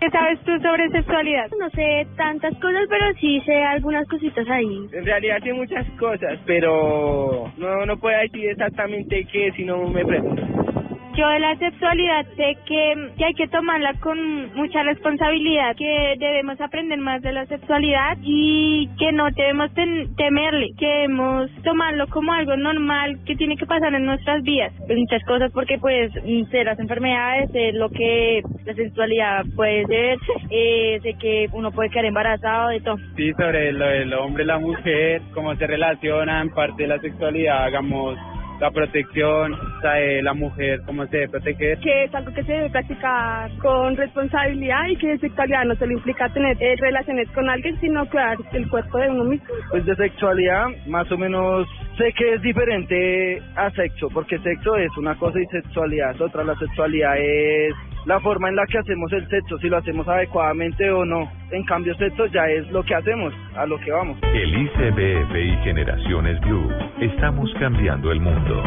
[0.00, 1.48] ¿Qué sabes tú sobre sexualidad?
[1.60, 4.88] No sé tantas cosas, pero sí sé algunas cositas ahí.
[4.92, 10.04] En realidad sé muchas cosas, pero no, no puedo decir exactamente qué si no me
[10.04, 10.71] preguntas.
[11.14, 16.58] Yo de la sexualidad sé que, que hay que tomarla con mucha responsabilidad, que debemos
[16.58, 22.56] aprender más de la sexualidad y que no debemos temerle, que debemos tomarlo como algo
[22.56, 24.72] normal que tiene que pasar en nuestras vidas.
[24.86, 26.10] Pues muchas cosas porque pues
[26.50, 30.18] sé las enfermedades, sé lo que la sexualidad puede ser,
[30.50, 32.96] eh, sé que uno puede quedar embarazado, de todo.
[33.16, 37.64] Sí, sobre lo del hombre y la mujer, cómo se relacionan, parte de la sexualidad,
[37.64, 38.16] hagamos
[38.62, 41.78] la protección, o sea, eh, la mujer, cómo se debe proteger.
[41.80, 46.28] que es algo que se debe practicar con responsabilidad y que sexualidad no solo implica
[46.28, 49.48] tener eh, relaciones con alguien, sino cuidar el cuerpo de uno mismo.
[49.68, 51.66] Pues de sexualidad, más o menos
[51.98, 56.44] sé que es diferente a sexo, porque sexo es una cosa y sexualidad es otra.
[56.44, 60.90] La sexualidad es la forma en la que hacemos el sexo, si lo hacemos adecuadamente
[60.90, 61.30] o no.
[61.50, 64.18] En cambio, sexo ya es lo que hacemos, a lo que vamos.
[64.34, 66.68] El ICBF y Generaciones Blue.
[67.00, 68.62] Estamos cambiando el mundo.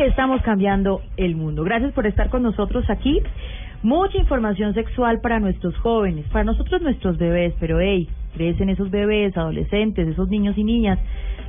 [0.00, 1.62] Estamos cambiando el mundo.
[1.62, 3.22] Gracias por estar con nosotros aquí.
[3.82, 9.36] Mucha información sexual para nuestros jóvenes, para nosotros nuestros bebés, pero hey, crecen esos bebés,
[9.36, 10.98] adolescentes, esos niños y niñas.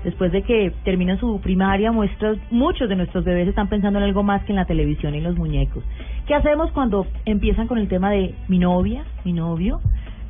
[0.04, 4.24] Después de que terminan su primaria, muestras, muchos de nuestros bebés están pensando en algo
[4.24, 5.84] más que en la televisión y en los muñecos.
[6.28, 9.82] ¿Qué hacemos cuando empiezan con el tema de mi novia, mi novio?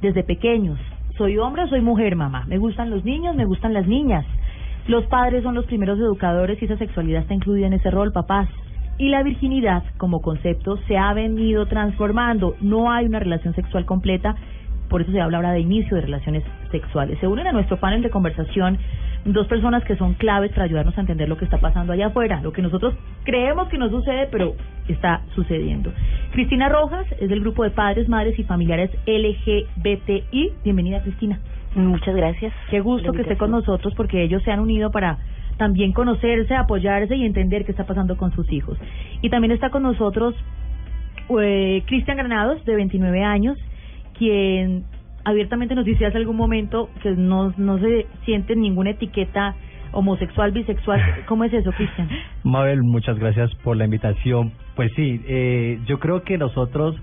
[0.01, 0.79] Desde pequeños.
[1.17, 2.45] ¿Soy hombre o soy mujer, mamá?
[2.47, 3.35] ¿Me gustan los niños?
[3.35, 4.25] ¿Me gustan las niñas?
[4.87, 8.47] Los padres son los primeros educadores y esa sexualidad está incluida en ese rol, papás.
[8.97, 12.55] Y la virginidad como concepto se ha venido transformando.
[12.61, 14.35] No hay una relación sexual completa,
[14.89, 17.17] por eso se habla ahora de inicio de relaciones sexuales.
[17.19, 18.77] Se unen a nuestro panel de conversación
[19.25, 22.41] dos personas que son claves para ayudarnos a entender lo que está pasando allá afuera,
[22.41, 22.93] lo que nosotros
[23.23, 24.55] creemos que no sucede, pero
[24.87, 25.91] está sucediendo.
[26.31, 30.53] Cristina Rojas es del grupo de padres, madres y familiares LGBTI.
[30.63, 31.39] Bienvenida, Cristina.
[31.75, 32.53] Muchas gracias.
[32.69, 35.17] Qué gusto que esté con nosotros porque ellos se han unido para
[35.57, 38.77] también conocerse, apoyarse y entender qué está pasando con sus hijos.
[39.21, 40.35] Y también está con nosotros
[41.41, 43.57] eh, Cristian Granados, de 29 años,
[44.17, 44.83] quien
[45.23, 49.55] abiertamente nos dice hace algún momento que no, no se siente ninguna etiqueta
[49.91, 51.01] homosexual, bisexual.
[51.27, 52.09] ¿Cómo es eso, Cristian?
[52.43, 54.51] Mabel, muchas gracias por la invitación.
[54.75, 56.95] Pues sí, eh, yo creo que nosotros,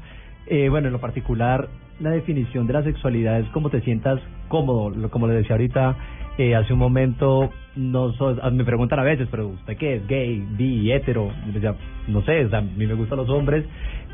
[0.47, 1.69] eh, bueno, en lo particular,
[2.01, 5.97] la definición de la sexualidad es como te sientas cómodo, como le decía ahorita
[6.39, 10.07] eh, hace un momento, no so- a- me preguntan a veces, pero ¿usted qué es?
[10.07, 10.43] ¿Gay?
[10.57, 10.91] ¿Bi?
[10.93, 11.31] ¿Hetero?
[11.53, 11.75] Decía,
[12.09, 13.65] no sé, o sea, a mí me gustan los hombres,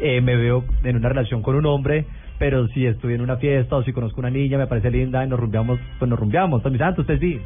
[0.01, 2.07] eh, me veo en una relación con un hombre,
[2.39, 5.29] pero si estoy en una fiesta o si conozco una niña, me parece linda y
[5.29, 6.59] nos rumbeamos, pues nos rumbeamos.
[6.61, 7.41] Entonces "Ah, usted sí.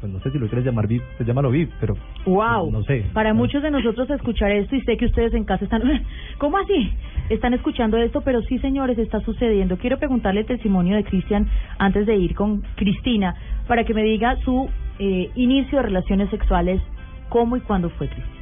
[0.00, 2.70] Pues no sé si lo quieres llamar VIP, pues llámalo VIP, pero Wow.
[2.70, 3.04] no sé.
[3.12, 5.82] Para muchos de nosotros escuchar esto y sé que ustedes en casa están,
[6.38, 6.92] ¿cómo así?
[7.30, 9.76] Están escuchando esto, pero sí, señores, está sucediendo.
[9.76, 13.34] Quiero preguntarle el testimonio de Cristian antes de ir con Cristina
[13.66, 16.80] para que me diga su eh, inicio de relaciones sexuales,
[17.28, 18.38] ¿cómo y cuándo fue, Cristian?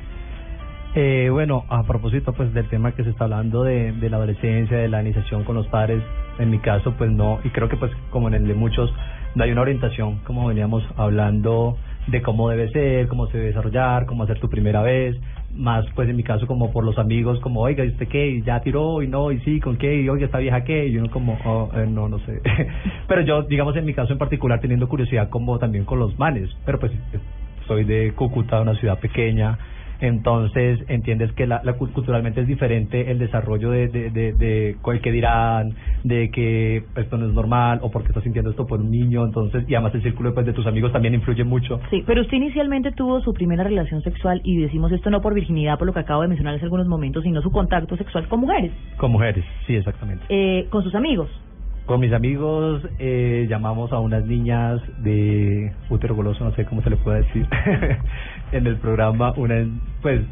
[0.94, 4.78] Eh, bueno, a propósito pues del tema que se está hablando de, de la adolescencia,
[4.78, 6.02] de la iniciación con los padres,
[6.38, 8.90] en mi caso pues no, y creo que pues como en el de muchos,
[9.42, 14.22] hay una orientación, como veníamos hablando de cómo debe ser, cómo se debe desarrollar, cómo
[14.22, 15.16] hacer tu primera vez,
[15.54, 18.28] más pues en mi caso como por los amigos, como oiga, ¿y usted qué?
[18.28, 19.02] ¿Y ya tiró?
[19.02, 19.32] ¿Y no?
[19.32, 19.60] ¿Y sí?
[19.60, 20.02] ¿Con qué?
[20.02, 20.86] ¿Y oiga, esta vieja qué?
[20.86, 22.40] Y uno como, oh, eh, no, no sé.
[23.08, 26.48] pero yo, digamos en mi caso en particular, teniendo curiosidad como también con los manes,
[26.64, 26.92] pero pues
[27.66, 29.58] soy de Cúcuta, una ciudad pequeña,
[30.00, 34.76] entonces entiendes que la, la cul- culturalmente es diferente el desarrollo de, de, de, de
[34.82, 38.80] cuál que dirán, de que esto no es normal o porque estás sintiendo esto por
[38.80, 41.80] un niño, entonces, y además el círculo pues, de tus amigos también influye mucho.
[41.90, 45.78] Sí, pero usted inicialmente tuvo su primera relación sexual y decimos esto no por virginidad,
[45.78, 48.72] por lo que acabo de mencionar hace algunos momentos, sino su contacto sexual con mujeres,
[48.96, 50.24] Con mujeres, sí, exactamente.
[50.28, 51.28] eh, con sus amigos.
[51.86, 56.90] Con mis amigos eh, llamamos a unas niñas de útero goloso, no sé cómo se
[56.90, 57.46] le puede decir,
[58.52, 59.66] en el programa, una,
[60.02, 60.22] pues,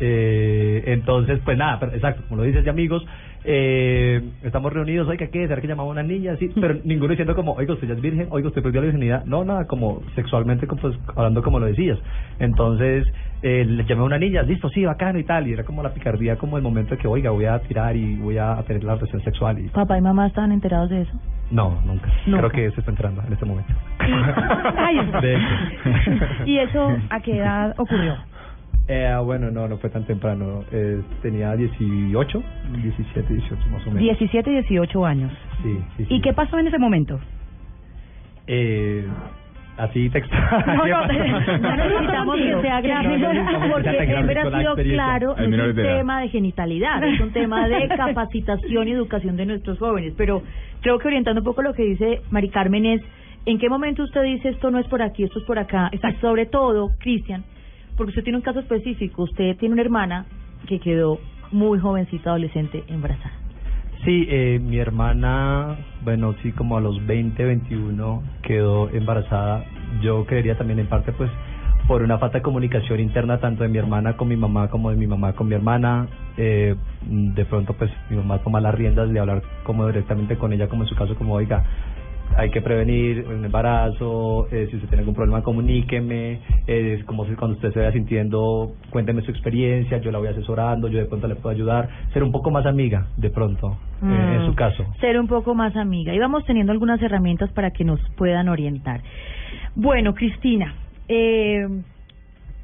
[0.00, 3.04] eh, entonces, pues nada, pero exacto, como lo dices de amigos,
[3.44, 5.46] eh, estamos reunidos, oiga, ¿qué?
[5.46, 6.38] ¿Será que llamamos a unas niñas?
[6.38, 9.24] Sí, pero ninguno diciendo como, oiga, usted ya es virgen, oiga, usted perdió la virginidad,
[9.24, 11.98] no, nada, como sexualmente, como, pues, hablando como lo decías.
[12.38, 13.06] Entonces,
[13.42, 15.94] eh, le llamé a una niña, listo, sí, bacano y tal, y era como la
[15.94, 18.96] picardía, como el momento de que, oiga, voy a tirar y voy a tener la
[18.96, 21.12] relación sexual y ¿Papá y mamá estaban enterados de eso?
[21.50, 22.08] No, nunca.
[22.26, 22.48] Nunca.
[22.48, 23.72] Creo que se está entrando en este momento.
[23.98, 26.44] Ay, hecho.
[26.46, 28.16] ¿Y eso a qué edad ocurrió?
[28.88, 30.64] Eh, bueno, no, no fue tan temprano.
[30.72, 32.42] Eh, tenía 18,
[32.82, 34.00] 17, 18 más o menos.
[34.00, 35.32] 17, 18 años.
[35.62, 36.14] Sí, sí, sí.
[36.14, 37.20] ¿Y qué pasó en ese momento?
[38.46, 39.06] Eh,
[39.78, 40.64] así textual.
[40.66, 41.00] No, ¿Qué no,
[41.36, 41.58] pasó?
[41.58, 42.88] no necesitamos que sea que
[43.72, 48.88] porque siempre ha sido claro, es un tema de genitalidad, es un tema de capacitación
[48.88, 50.42] y educación de nuestros jóvenes, pero
[50.80, 53.02] creo que orientando un poco lo que dice Mari Carmen es,
[53.46, 55.90] ¿en qué momento usted dice esto no es por aquí, esto es por acá?
[55.92, 57.44] Y sobre todo, Cristian,
[57.96, 60.26] porque usted tiene un caso específico, usted tiene una hermana
[60.66, 61.18] que quedó
[61.50, 63.37] muy jovencita, adolescente, embarazada.
[64.08, 69.66] Sí, eh, mi hermana, bueno, sí, como a los 20, 21 quedó embarazada.
[70.00, 71.30] Yo creería también en parte, pues,
[71.86, 74.96] por una falta de comunicación interna tanto de mi hermana con mi mamá como de
[74.96, 76.08] mi mamá con mi hermana.
[76.38, 80.68] Eh, de pronto, pues, mi mamá toma las riendas de hablar como directamente con ella,
[80.68, 81.62] como en su caso, como, oiga,
[82.38, 87.34] hay que prevenir un embarazo, eh, si usted tiene algún problema comuníqueme, eh, como si
[87.34, 91.26] cuando usted se vaya sintiendo, cuénteme su experiencia, yo la voy asesorando, yo de pronto
[91.26, 94.46] le puedo ayudar, ser un poco más amiga de pronto, eh, en Mm.
[94.46, 94.84] su caso.
[95.00, 96.14] Ser un poco más amiga.
[96.14, 99.00] Y vamos teniendo algunas herramientas para que nos puedan orientar.
[99.74, 100.74] Bueno, Cristina,
[101.08, 101.66] eh,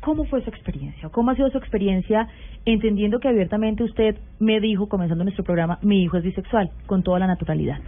[0.00, 1.08] ¿cómo fue su experiencia?
[1.08, 2.28] ¿Cómo ha sido su experiencia
[2.64, 7.18] entendiendo que abiertamente usted me dijo, comenzando nuestro programa, mi hijo es bisexual, con toda
[7.18, 7.78] la naturalidad?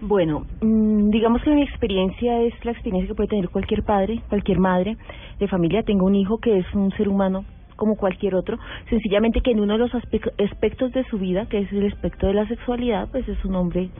[0.00, 4.58] Bueno, mm, digamos que mi experiencia es la experiencia que puede tener cualquier padre, cualquier
[4.58, 4.96] madre
[5.38, 5.82] de familia.
[5.82, 8.56] Tengo un hijo que es un ser humano como cualquier otro,
[8.88, 12.26] sencillamente que en uno de los aspe- aspectos de su vida, que es el aspecto
[12.26, 13.90] de la sexualidad, pues es un hombre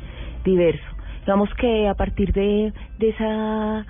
[0.45, 0.85] diverso.
[1.27, 3.87] Digamos que a partir de, de esa,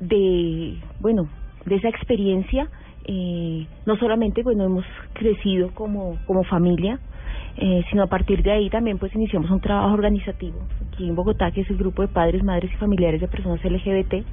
[0.00, 1.28] de, bueno,
[1.64, 2.68] de esa experiencia,
[3.04, 6.98] eh, no solamente, bueno, hemos crecido como, como familia,
[7.60, 11.50] eh, sino a partir de ahí también pues iniciamos un trabajo organizativo aquí en Bogotá,
[11.50, 14.24] que es el grupo de padres, madres y familiares de personas LGBT,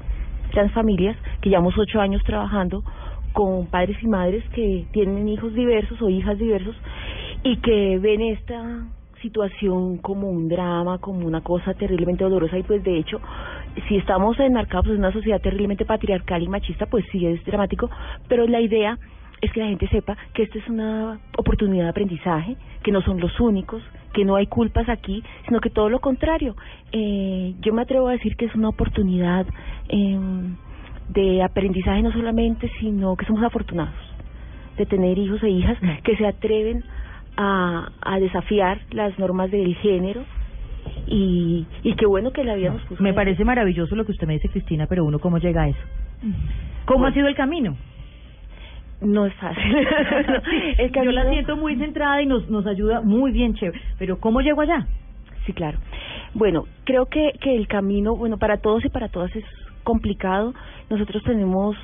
[0.51, 2.83] transfamilias, que llevamos ocho años trabajando
[3.33, 6.75] con padres y madres que tienen hijos diversos o hijas diversos
[7.43, 8.85] y que ven esta
[9.23, 12.59] situación como un drama, como una cosa terriblemente dolorosa.
[12.59, 13.19] Y pues de hecho
[13.87, 17.89] si estamos enmarcados en una sociedad terriblemente patriarcal y machista pues sí es dramático,
[18.27, 18.99] pero la idea
[19.45, 23.19] es que la gente sepa que esta es una oportunidad de aprendizaje, que no son
[23.19, 23.81] los únicos,
[24.13, 26.55] que no hay culpas aquí, sino que todo lo contrario.
[26.91, 29.45] Eh, yo me atrevo a decir que es una oportunidad
[29.89, 30.19] eh,
[31.09, 33.93] de aprendizaje no solamente, sino que somos afortunados
[34.77, 36.83] de tener hijos e hijas que se atreven
[37.37, 40.23] a, a desafiar las normas del género
[41.07, 44.27] y, y qué bueno que la vida nos puso Me parece maravilloso lo que usted
[44.27, 45.79] me dice, Cristina, pero uno, ¿cómo llega a eso?
[46.85, 47.75] ¿Cómo ha sido el camino?
[49.05, 49.63] No es fácil.
[50.77, 53.79] El Yo la siento muy centrada y nos, nos ayuda muy bien, chévere.
[53.99, 54.87] Pero ¿cómo llego allá?
[55.45, 55.77] Sí, claro.
[56.33, 59.45] Bueno, creo que, que el camino, bueno, para todos y para todas es
[59.83, 60.53] complicado.
[60.89, 61.77] Nosotros tenemos,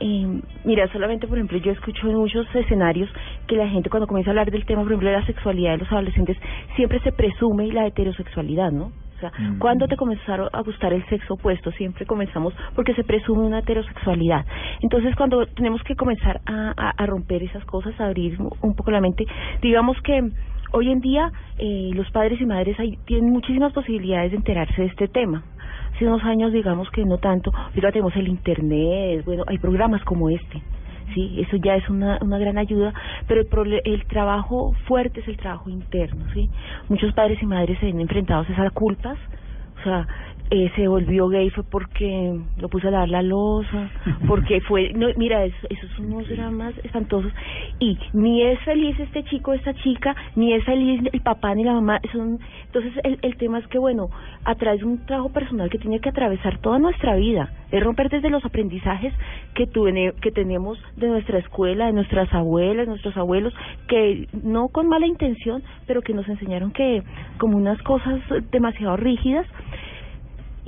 [0.00, 3.10] eh, mira, solamente, por ejemplo, yo escucho en muchos escenarios
[3.48, 5.78] que la gente cuando comienza a hablar del tema, por ejemplo, de la sexualidad de
[5.78, 6.36] los adolescentes,
[6.76, 8.92] siempre se presume la heterosexualidad, ¿no?
[9.18, 9.58] O sea, Mm.
[9.58, 11.72] ¿cuándo te comenzaron a gustar el sexo opuesto?
[11.72, 14.46] Siempre comenzamos porque se presume una heterosexualidad.
[14.80, 18.92] Entonces, cuando tenemos que comenzar a, a, a romper esas cosas, a abrir un poco
[18.92, 19.26] la mente,
[19.60, 20.22] digamos que
[20.72, 24.88] hoy en día eh, los padres y madres hay, tienen muchísimas posibilidades de enterarse de
[24.88, 25.42] este tema.
[25.96, 30.30] Hace unos años, digamos que no tanto, ahorita tenemos el internet, bueno, hay programas como
[30.30, 30.62] este.
[31.14, 32.92] Sí, eso ya es una, una gran ayuda,
[33.26, 36.50] pero el, el trabajo fuerte es el trabajo interno, ¿sí?
[36.88, 39.18] Muchos padres y madres se ven enfrentados a esas culpas,
[39.80, 40.06] o sea,
[40.50, 43.90] eh, se volvió gay fue porque lo puse a lavar la losa,
[44.26, 47.32] porque fue, no, mira, eso, esos son unos dramas espantosos.
[47.78, 51.74] Y ni es feliz este chico, esta chica, ni es feliz el papá ni la
[51.74, 54.08] mamá, son, entonces el, el tema es que bueno,
[54.44, 58.08] a través de un trabajo personal que tiene que atravesar toda nuestra vida, es romper
[58.08, 59.12] desde los aprendizajes
[59.54, 63.52] que, tuve, que tenemos de nuestra escuela, de nuestras abuelas, nuestros abuelos,
[63.88, 67.02] que no con mala intención, pero que nos enseñaron que
[67.38, 69.46] como unas cosas demasiado rígidas,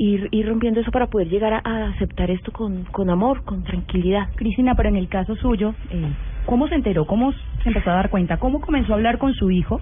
[0.01, 3.63] ir, ir rompiendo eso para poder llegar a, a aceptar esto con, con amor, con
[3.65, 4.29] tranquilidad.
[4.35, 6.11] Cristina, pero en el caso suyo, eh,
[6.47, 7.07] ¿cómo se enteró?
[7.07, 8.39] ¿Cómo se empezó a dar cuenta?
[8.39, 9.81] ¿Cómo comenzó a hablar con su hijo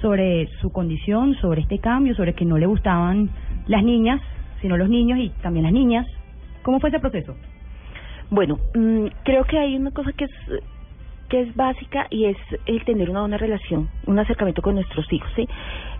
[0.00, 3.30] sobre su condición, sobre este cambio, sobre que no le gustaban
[3.66, 4.20] las niñas,
[4.60, 6.06] sino los niños y también las niñas?
[6.62, 7.34] ¿Cómo fue ese proceso?
[8.30, 10.30] Bueno, mm, creo que hay una cosa que es
[11.32, 15.30] que es básica y es el tener una buena relación, un acercamiento con nuestros hijos,
[15.34, 15.48] ¿sí?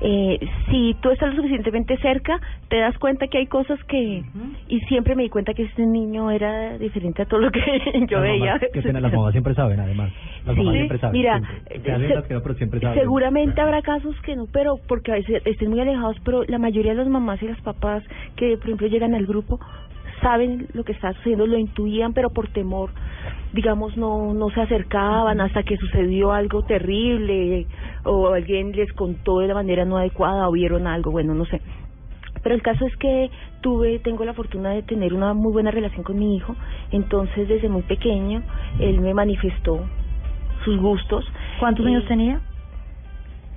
[0.03, 0.39] Eh,
[0.71, 4.23] si tú estás lo suficientemente cerca, te das cuenta que hay cosas que...
[4.69, 7.61] Y siempre me di cuenta que este niño era diferente a todo lo que
[8.11, 8.45] yo Las veía.
[8.57, 10.13] mamás, qué pena, las mamás siempre saben, además.
[10.45, 11.13] Las mamás Sí, siempre saben.
[11.19, 11.81] mira, siempre.
[11.83, 12.99] Se hacen se- las que no, pero siempre saben.
[13.01, 16.93] Seguramente habrá casos que no, pero porque a veces estén muy alejados, pero la mayoría
[16.93, 18.03] de las mamás y los papás
[18.37, 19.59] que, por ejemplo, llegan al grupo
[20.23, 22.91] saben lo que está sucediendo, lo intuían, pero por temor,
[23.53, 27.67] digamos, no no se acercaban hasta que sucedió algo terrible
[28.05, 31.61] o alguien les contó de la manera no adecuada o vieron algo, bueno, no sé.
[32.43, 33.31] Pero el caso es que
[33.61, 36.57] tuve, tengo la fortuna de tener una muy buena relación con mi hijo,
[36.91, 38.43] entonces desde muy pequeño
[38.81, 39.85] él me manifestó
[40.65, 41.25] sus gustos.
[41.61, 42.41] ¿Cuántos años tenía?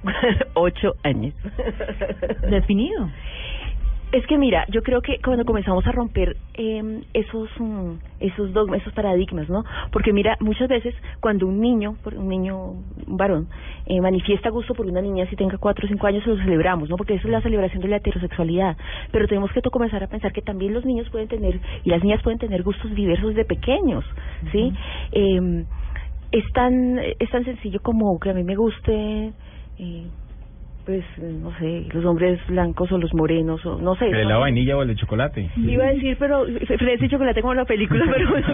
[0.54, 1.34] Ocho años.
[2.50, 3.10] Definido.
[4.16, 8.80] Es que mira, yo creo que cuando comenzamos a romper eh, esos mm, esos dogmas,
[8.80, 9.66] esos paradigmas, ¿no?
[9.92, 12.58] Porque mira, muchas veces cuando un niño, por- un niño,
[13.08, 13.50] un varón,
[13.88, 16.96] eh, manifiesta gusto por una niña, si tenga cuatro o cinco años, lo celebramos, ¿no?
[16.96, 18.78] Porque eso es la celebración de la heterosexualidad.
[19.12, 22.24] Pero tenemos que comenzar a pensar que también los niños pueden tener, y las niñas
[22.24, 24.06] pueden tener gustos diversos de pequeños,
[24.54, 24.72] ¿sí?
[25.12, 25.66] eh,
[26.32, 29.34] es tan es tan sencillo como que a mí me guste
[29.78, 30.08] eh,
[30.86, 34.38] pues no sé los hombres blancos o los morenos o no sé ¿El de la
[34.38, 35.50] vainilla o el de chocolate?
[35.58, 38.48] iba a decir pero fresa y chocolate como la película pero bueno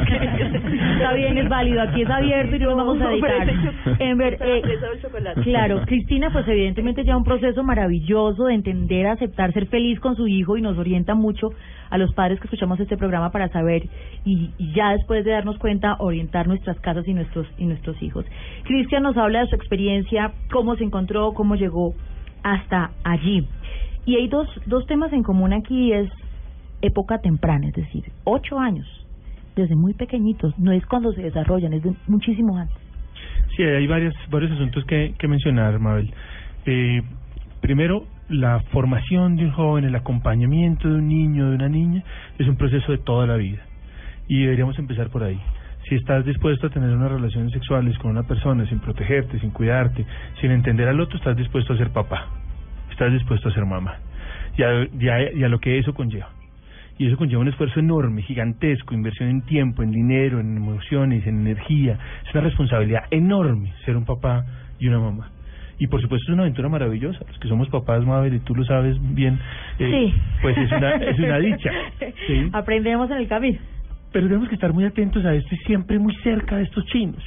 [1.01, 1.81] Está bien, es válido.
[1.81, 3.49] Aquí es abierto y no nos vamos a editar.
[3.99, 4.61] En ver, eh,
[5.43, 10.27] claro, Cristina, pues evidentemente ya un proceso maravilloso de entender, aceptar, ser feliz con su
[10.27, 11.49] hijo y nos orienta mucho
[11.89, 13.83] a los padres que escuchamos este programa para saber
[14.23, 18.25] y, y ya después de darnos cuenta orientar nuestras casas y nuestros y nuestros hijos.
[18.63, 21.93] Cristian nos habla de su experiencia, cómo se encontró, cómo llegó
[22.43, 23.47] hasta allí.
[24.05, 26.09] Y hay dos dos temas en común aquí es
[26.81, 28.87] época temprana, es decir, ocho años,
[29.55, 32.77] desde muy pequeñitos, no es cuando se desarrollan, es de muchísimo antes.
[33.55, 36.11] Sí, hay varias, varios asuntos que, que mencionar, Mabel.
[36.65, 37.01] Eh,
[37.59, 42.03] primero, la formación de un joven, el acompañamiento de un niño, de una niña,
[42.39, 43.59] es un proceso de toda la vida.
[44.27, 45.39] Y deberíamos empezar por ahí.
[45.91, 50.05] Si estás dispuesto a tener unas relaciones sexuales con una persona sin protegerte, sin cuidarte,
[50.39, 52.27] sin entender al otro, estás dispuesto a ser papá,
[52.89, 53.95] estás dispuesto a ser mamá.
[54.57, 56.29] Y a, y a- y a lo que eso conlleva.
[56.97, 61.41] Y eso conlleva un esfuerzo enorme, gigantesco, inversión en tiempo, en dinero, en emociones, en
[61.41, 61.97] energía.
[62.25, 64.45] Es una responsabilidad enorme ser un papá
[64.79, 65.29] y una mamá.
[65.77, 67.19] Y por supuesto es una aventura maravillosa.
[67.27, 69.37] Los que somos papás, Mabel, y tú lo sabes bien,
[69.77, 70.21] eh, Sí.
[70.41, 71.69] pues es una, es una dicha.
[72.27, 72.49] ¿sí?
[72.53, 73.59] Aprendemos en el camino.
[74.11, 77.23] Pero tenemos que estar muy atentos a esto y siempre muy cerca de estos chinos.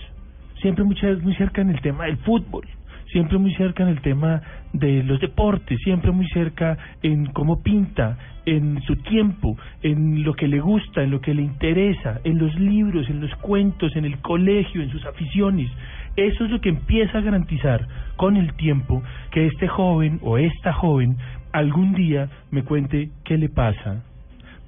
[0.61, 2.67] Siempre cer- muy cerca en el tema del fútbol.
[3.11, 4.43] Siempre muy cerca en el tema
[4.73, 5.79] de los deportes.
[5.85, 11.11] Siempre muy cerca en cómo pinta, en su tiempo, en lo que le gusta, en
[11.11, 15.05] lo que le interesa, en los libros, en los cuentos, en el colegio, en sus
[15.07, 15.71] aficiones.
[16.17, 20.73] Eso es lo que empieza a garantizar con el tiempo que este joven o esta
[20.73, 21.17] joven
[21.53, 24.03] algún día me cuente qué le pasa,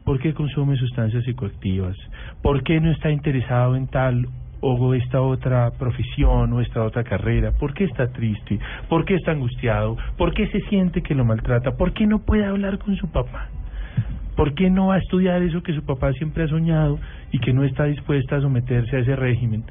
[0.07, 1.97] ¿Por qué consume sustancias psicoactivas?
[2.41, 4.29] ¿Por qué no está interesado en tal
[4.61, 7.51] o esta otra profesión o esta otra carrera?
[7.51, 8.61] ¿Por qué está triste?
[8.89, 9.97] ¿Por qué está angustiado?
[10.17, 11.73] ¿Por qué se siente que lo maltrata?
[11.73, 13.49] ¿Por qué no puede hablar con su papá?
[14.37, 17.01] ¿Por qué no va a estudiar eso que su papá siempre ha soñado
[17.33, 19.65] y que no está dispuesta a someterse a ese régimen?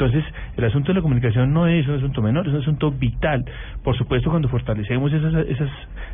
[0.00, 0.24] Entonces,
[0.56, 3.44] el asunto de la comunicación no es un asunto menor, es un asunto vital.
[3.84, 5.68] Por supuesto, cuando fortalecemos esas, esas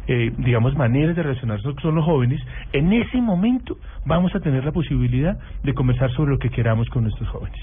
[0.09, 2.41] eh, digamos, maneras de relacionarse con los jóvenes,
[2.73, 7.05] en ese momento vamos a tener la posibilidad de conversar sobre lo que queramos con
[7.05, 7.61] nuestros jóvenes.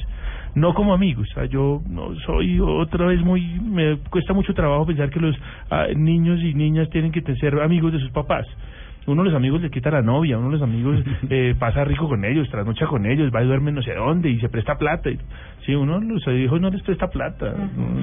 [0.55, 4.85] No como amigos, o sea, yo no soy otra vez muy, me cuesta mucho trabajo
[4.85, 5.35] pensar que los
[5.71, 8.45] ah, niños y niñas tienen que ser amigos de sus papás.
[9.05, 12.07] Uno de los amigos le quita la novia, uno de los amigos eh, pasa rico
[12.07, 15.09] con ellos, trasnocha con ellos, va y duerme no sé dónde y se presta plata.
[15.09, 15.19] Y-
[15.65, 17.53] Sí, uno los hijos no les presta plata,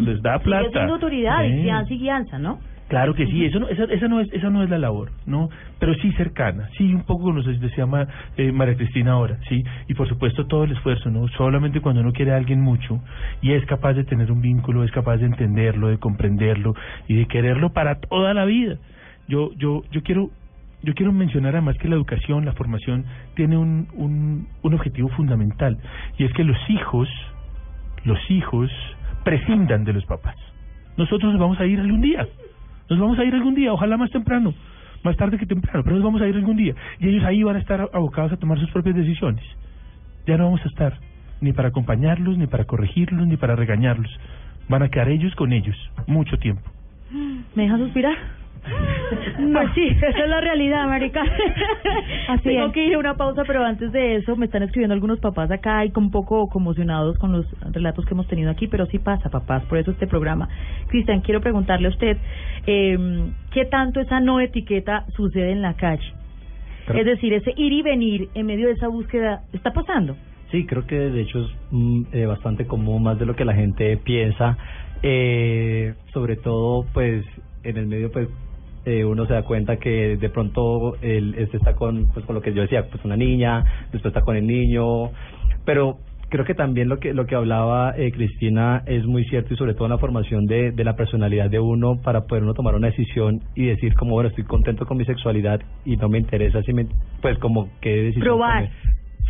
[0.00, 0.68] les da plata.
[0.72, 2.58] siendo autoridad, y y guianza, ¿no?
[2.88, 5.48] Claro que sí, eso no, esa, esa no es esa no es la labor, no,
[5.78, 9.62] pero sí cercana, sí un poco como nos decía Ma- eh, María Cristina ahora, sí,
[9.86, 12.98] y por supuesto todo el esfuerzo, no, solamente cuando uno quiere a alguien mucho
[13.42, 16.74] y es capaz de tener un vínculo, es capaz de entenderlo, de comprenderlo
[17.06, 18.76] y de quererlo para toda la vida.
[19.28, 20.30] Yo yo yo quiero
[20.82, 23.04] yo quiero mencionar además que la educación, la formación
[23.36, 25.78] tiene un un, un objetivo fundamental
[26.18, 27.08] y es que los hijos
[28.04, 28.70] los hijos
[29.24, 30.36] prescindan de los papás.
[30.96, 32.26] Nosotros nos vamos a ir algún día.
[32.88, 34.52] Nos vamos a ir algún día, ojalá más temprano,
[35.04, 36.74] más tarde que temprano, pero nos vamos a ir algún día.
[36.98, 39.44] Y ellos ahí van a estar abocados a tomar sus propias decisiones.
[40.26, 40.98] Ya no vamos a estar
[41.40, 44.10] ni para acompañarlos, ni para corregirlos, ni para regañarlos.
[44.68, 45.76] Van a quedar ellos con ellos
[46.06, 46.68] mucho tiempo.
[47.54, 48.39] ¿Me deja suspirar?
[49.52, 51.22] Pues sí, esa es la realidad, marica.
[52.28, 52.72] Así Tengo es.
[52.72, 55.84] que ir a una pausa, pero antes de eso me están escribiendo algunos papás acá
[55.84, 59.64] y un poco conmocionados con los relatos que hemos tenido aquí, pero sí pasa, papás,
[59.64, 60.48] por eso este programa.
[60.88, 62.16] Cristian, quiero preguntarle a usted,
[62.66, 66.12] eh, ¿qué tanto esa no etiqueta sucede en la calle?
[66.94, 70.16] Es decir, ese ir y venir en medio de esa búsqueda, ¿está pasando?
[70.50, 73.54] Sí, creo que de hecho es mm, eh, bastante común, más de lo que la
[73.54, 74.58] gente piensa.
[75.02, 77.24] Eh, sobre todo, pues,
[77.62, 78.28] en el medio, pues,
[78.84, 82.42] eh, uno se da cuenta que de pronto él este está con, pues, con lo
[82.42, 85.10] que yo decía, pues, una niña, después está con el niño,
[85.64, 85.98] pero
[86.30, 89.74] creo que también lo que lo que hablaba eh, Cristina es muy cierto y sobre
[89.74, 92.86] todo en la formación de, de la personalidad de uno para poder uno tomar una
[92.86, 96.72] decisión y decir como bueno estoy contento con mi sexualidad y no me interesa si
[96.72, 96.86] me
[97.20, 98.70] pues como qué decisión Probar.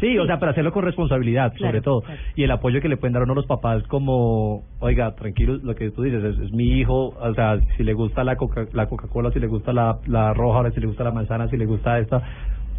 [0.00, 2.00] Sí, o sea, para hacerlo con responsabilidad, Claro, sobre todo.
[2.00, 2.20] claro.
[2.34, 5.74] Y el apoyo que le pueden dar a uno los papás como, oiga, tranquilo, lo
[5.74, 8.86] que tú dices, es, es mi hijo, o sea, si le gusta la coca la
[8.86, 11.66] Coca-Cola, si le gusta la, la roja, ahora si le gusta la manzana, si le
[11.66, 12.22] gusta esta,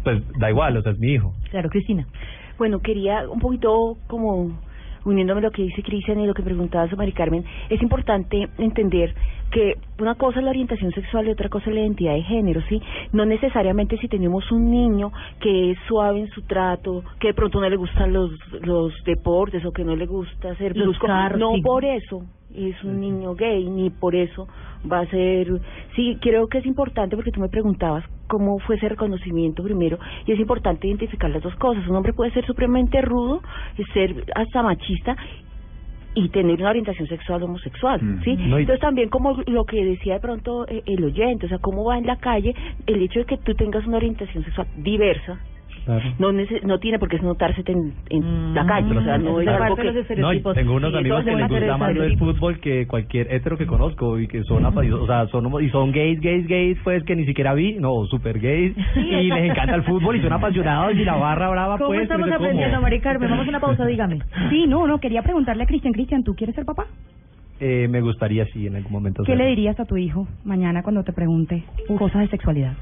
[0.02, 1.32] pues da igual, o sea, es mi hijo.
[1.50, 2.06] Claro, Cristina.
[2.58, 4.58] Bueno, quería un poquito como
[5.04, 9.14] uniéndome a lo que dice Cristian y lo que preguntaba Mari Carmen, es importante entender
[9.52, 12.62] que una cosa es la orientación sexual y otra cosa es la identidad de género,
[12.68, 12.80] ¿sí?
[13.12, 17.60] No necesariamente si tenemos un niño que es suave en su trato, que de pronto
[17.60, 18.30] no le gustan los,
[18.62, 22.24] los deportes o que no le gusta Los brusco, no por eso
[22.54, 24.48] es un niño gay, ni por eso
[24.90, 25.48] va a ser...
[25.94, 30.32] Sí, creo que es importante porque tú me preguntabas cómo fue ese reconocimiento primero, y
[30.32, 31.86] es importante identificar las dos cosas.
[31.86, 33.42] Un hombre puede ser supremamente rudo,
[33.78, 35.16] y ser hasta machista,
[36.14, 38.36] y tener una orientación sexual homosexual, ¿sí?
[38.36, 41.58] No, y- Entonces también como lo que decía de pronto eh, el oyente, o sea,
[41.58, 42.54] cómo va en la calle,
[42.86, 45.38] el hecho de que tú tengas una orientación sexual diversa,
[46.18, 49.48] no nece- no tiene por qué notarse en, en la calle, o sea, no es
[49.48, 50.16] algo que...
[50.16, 53.66] No, tengo unos amigos que es les gusta más el fútbol que cualquier hetero que
[53.66, 57.24] conozco y que son o sea, son y son gays, gays, gays, pues que ni
[57.24, 61.16] siquiera vi, no, super gays y les encanta el fútbol y son apasionados y la
[61.16, 63.30] barra brava ¿Cómo pues, estamos no aprendiendo, Mari Carmen?
[63.30, 64.20] Vamos a una pausa, dígame.
[64.50, 66.86] Sí, no, no, quería preguntarle a Cristian, Cristian, ¿tú quieres ser papá?
[67.60, 69.22] Eh, me gustaría sí en algún momento.
[69.22, 69.44] ¿Qué serlo.
[69.44, 71.62] le dirías a tu hijo mañana cuando te pregunte
[71.96, 72.74] cosas de sexualidad?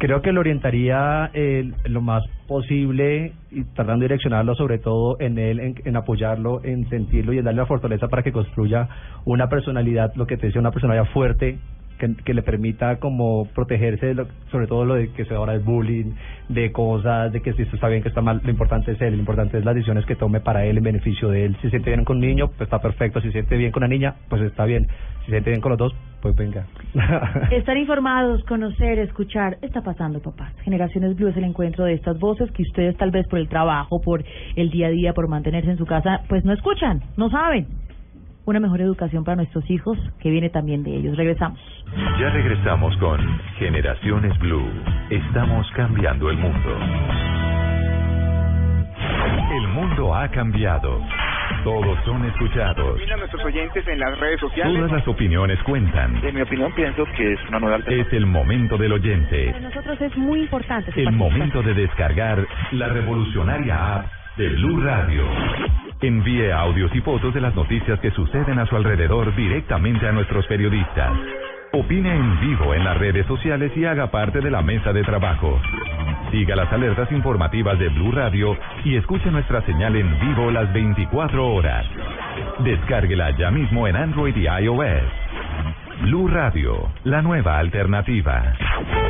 [0.00, 5.38] Creo que lo orientaría eh, lo más posible y tratando de direccionarlo sobre todo en
[5.38, 8.88] él, en, en apoyarlo, en sentirlo y en darle la fortaleza para que construya
[9.26, 11.58] una personalidad, lo que te decía, una personalidad fuerte
[12.00, 15.64] que, le permita como protegerse de lo, sobre todo lo de que se ahora es
[15.64, 16.14] bullying,
[16.48, 19.14] de cosas, de que si esto está bien, que está mal, lo importante es él,
[19.14, 21.56] lo importante es las decisiones que tome para él en beneficio de él.
[21.56, 23.82] Si se siente bien con un niño, pues está perfecto, si se siente bien con
[23.82, 24.86] una niña, pues está bien,
[25.20, 26.66] si se siente bien con los dos, pues venga.
[27.50, 30.52] Estar informados, conocer, escuchar, está pasando, papás.
[30.62, 34.00] Generaciones Blue es el encuentro de estas voces que ustedes tal vez por el trabajo,
[34.00, 34.24] por
[34.56, 37.66] el día a día, por mantenerse en su casa, pues no escuchan, no saben.
[38.46, 41.16] Una mejor educación para nuestros hijos que viene también de ellos.
[41.16, 41.60] Regresamos.
[42.18, 43.20] Ya regresamos con
[43.58, 44.70] Generaciones Blue.
[45.10, 46.78] Estamos cambiando el mundo.
[49.52, 51.00] El mundo ha cambiado.
[51.64, 52.98] Todos son escuchados.
[52.98, 54.74] Mira a nuestros oyentes en las redes sociales.
[54.74, 56.16] Todas las opiniones cuentan.
[56.24, 58.08] En mi opinión, pienso que es una nueva alternativa.
[58.08, 59.46] Es el momento del oyente.
[59.46, 60.92] Para nosotros es muy importante.
[60.96, 65.24] El momento de descargar la revolucionaria app Blue Radio.
[66.00, 70.46] Envíe audios y fotos de las noticias que suceden a su alrededor directamente a nuestros
[70.46, 71.12] periodistas.
[71.72, 75.60] Opine en vivo en las redes sociales y haga parte de la mesa de trabajo.
[76.30, 81.46] Siga las alertas informativas de Blue Radio y escuche nuestra señal en vivo las 24
[81.46, 81.86] horas.
[82.60, 85.04] Descárguela ya mismo en Android y iOS.
[86.02, 88.54] Blue Radio, la nueva alternativa.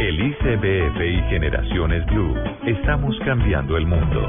[0.00, 2.36] El ICBF y Generaciones Blue.
[2.66, 4.28] Estamos cambiando el mundo.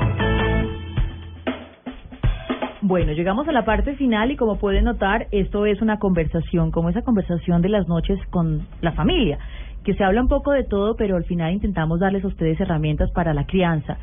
[2.84, 6.90] Bueno, llegamos a la parte final y como pueden notar, esto es una conversación, como
[6.90, 9.38] esa conversación de las noches con la familia.
[9.84, 13.10] que se habla un poco de todo, pero al final intentamos darles a ustedes herramientas
[13.12, 13.98] para la crianza.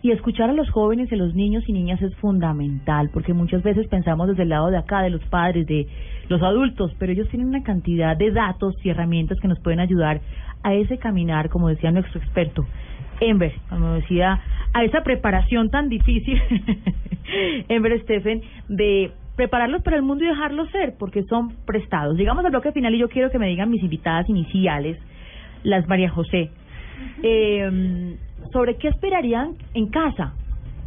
[0.00, 3.64] Y escuchar a los jóvenes y a los niños y niñas es fundamental, porque muchas
[3.64, 5.88] veces pensamos desde el lado de acá, de los padres, de
[6.28, 10.20] los adultos, pero ellos tienen una cantidad de datos y herramientas que nos pueden ayudar
[10.62, 12.64] a ese caminar, como decía nuestro experto,
[13.20, 14.40] Ember, como decía,
[14.72, 16.40] a esa preparación tan difícil,
[17.68, 22.16] Ember Stephen, de prepararlos para el mundo y dejarlos ser, porque son prestados.
[22.16, 24.98] Llegamos al bloque final y yo quiero que me digan mis invitadas iniciales,
[25.62, 26.50] las María José,
[27.22, 28.16] eh,
[28.52, 30.34] sobre qué esperarían en casa,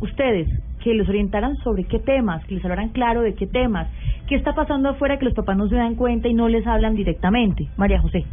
[0.02, 0.48] ustedes,
[0.84, 3.88] que les orientaran sobre qué temas, que les hablaran claro de qué temas,
[4.28, 6.96] qué está pasando afuera que los papás no se dan cuenta y no les hablan
[6.96, 7.68] directamente.
[7.78, 8.26] María José.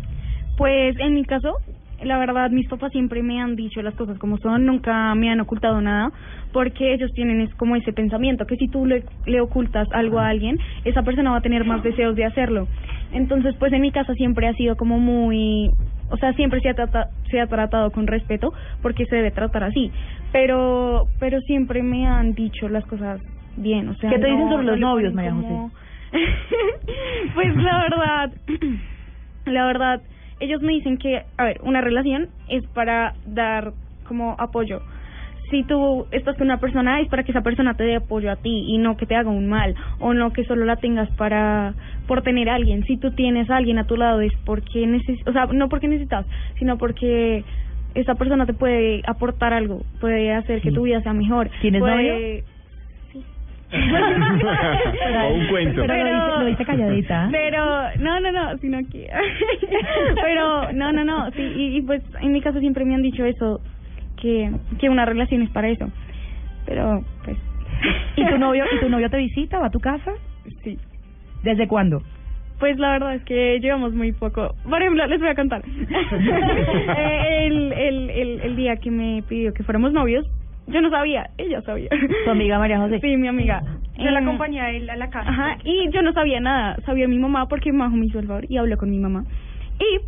[0.56, 1.56] Pues en mi caso,
[2.02, 5.40] la verdad, mis papás siempre me han dicho las cosas como son, nunca me han
[5.40, 6.10] ocultado nada,
[6.52, 10.28] porque ellos tienen es como ese pensamiento, que si tú le, le ocultas algo a
[10.28, 12.68] alguien, esa persona va a tener más deseos de hacerlo.
[13.12, 15.70] Entonces, pues en mi casa siempre ha sido como muy,
[16.10, 19.64] o sea, siempre se ha, trata, se ha tratado con respeto, porque se debe tratar
[19.64, 19.90] así,
[20.32, 23.20] pero pero siempre me han dicho las cosas
[23.56, 24.10] bien, o sea...
[24.10, 25.76] ¿Qué te dicen no- sobre no los novios, María como- José?
[27.34, 28.32] pues la verdad,
[29.46, 30.02] la verdad,
[30.40, 33.72] ellos me dicen que, a ver, una relación es para dar
[34.06, 34.82] como apoyo.
[35.50, 38.36] Si tú estás con una persona es para que esa persona te dé apoyo a
[38.36, 41.74] ti y no que te haga un mal o no que solo la tengas para
[42.08, 42.84] por tener a alguien.
[42.84, 45.86] Si tú tienes a alguien a tu lado es porque neces o sea, no porque
[45.86, 46.26] necesitas,
[46.58, 47.44] sino porque
[47.94, 51.48] esa persona te puede aportar algo, puede hacer que tu vida sea mejor.
[51.60, 51.94] ¿Tienes puede...
[51.94, 52.55] novio?
[53.76, 55.82] Pero- O un cuento.
[55.86, 57.28] Pero lo dice- lo dice calladita.
[57.32, 57.64] Pero,
[58.00, 59.08] no, no, no, sino que...
[60.22, 63.24] pero, no, no, no, sí, y, y pues en mi caso siempre me han dicho
[63.24, 63.60] eso,
[64.20, 65.88] que, que una relación es para eso.
[66.66, 67.36] Pero, pues...
[68.16, 70.10] ¿Y tu novio y tu novio te visita, va a tu casa?
[70.64, 70.78] Sí.
[71.42, 72.02] ¿Desde cuándo?
[72.58, 74.54] Pues la verdad es que llevamos muy poco.
[74.68, 75.62] Por ejemplo, les voy a contar.
[76.98, 80.26] Eh, el, el, el, el día que me pidió que fuéramos novios,
[80.66, 81.88] yo no sabía, ella sabía.
[82.24, 83.00] ¿Tu amiga María José?
[83.00, 83.62] Sí, mi amiga.
[83.98, 85.28] Yo la Eh, acompañé a él a la casa.
[85.30, 86.76] Ajá, y yo no sabía nada.
[86.84, 89.24] Sabía mi mamá porque mi mamá me hizo el favor y habló con mi mamá.
[89.80, 90.00] Y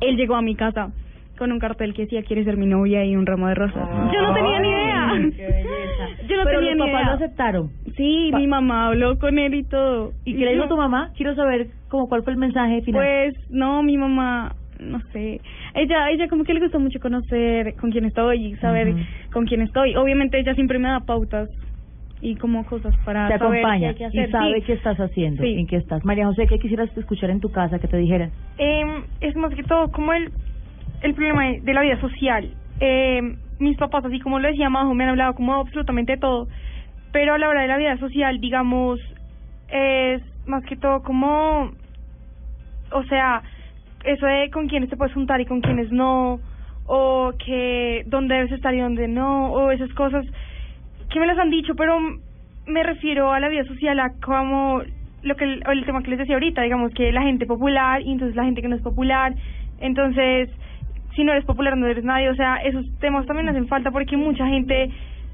[0.00, 0.90] él llegó a mi casa
[1.38, 3.88] con un cartel que decía quiere ser mi novia y un ramo de rosas.
[4.12, 5.10] yo no tenía ni idea.
[6.28, 7.06] Yo no Pero tenía los ni papás idea.
[7.06, 7.70] lo aceptaron.
[7.96, 10.12] Sí, Pa- mi mamá habló con él y todo.
[10.24, 11.10] ¿Y qué le dijo tu mamá?
[11.16, 13.02] Quiero saber como cuál fue el mensaje final.
[13.02, 15.40] Pues no, mi mamá, no sé.
[15.74, 19.00] Ella ella como que le gustó mucho conocer con quién estoy y saber Ujú.
[19.32, 19.96] con quién estoy.
[19.96, 21.48] Obviamente ella siempre me da pautas
[22.20, 24.28] y como cosas para te saber qué acompaña hay que hacer.
[24.28, 24.62] y sabe Sí.
[24.66, 25.54] qué estás haciendo, Sí.
[25.58, 26.04] en qué estás.
[26.04, 28.30] María José, ¿qué quisieras escuchar en tu casa que te dijeran?
[28.58, 28.82] Eh,
[29.20, 30.30] es más que todo como el,
[31.02, 32.48] el problema de, la vida social.
[32.80, 33.20] Eh,
[33.58, 36.48] mis papás, así como lo decía Majo, me han hablado como absolutamente de todo,
[37.12, 38.98] pero a la hora de la vida social, digamos,
[39.68, 41.70] es más que todo como,
[42.90, 43.42] o sea,
[44.04, 46.38] eso de con quiénes te puedes juntar y con quiénes no,
[46.86, 50.24] o que dónde debes estar y dónde no, o esas cosas
[51.10, 51.98] que me las han dicho, pero
[52.66, 54.82] me refiero a la vida social, a como
[55.22, 58.12] lo que el, el tema que les decía ahorita, digamos que la gente popular y
[58.12, 59.34] entonces la gente que no es popular,
[59.80, 60.50] entonces
[61.14, 64.16] si no eres popular no eres nadie, o sea, esos temas también hacen falta porque
[64.16, 64.90] mucha gente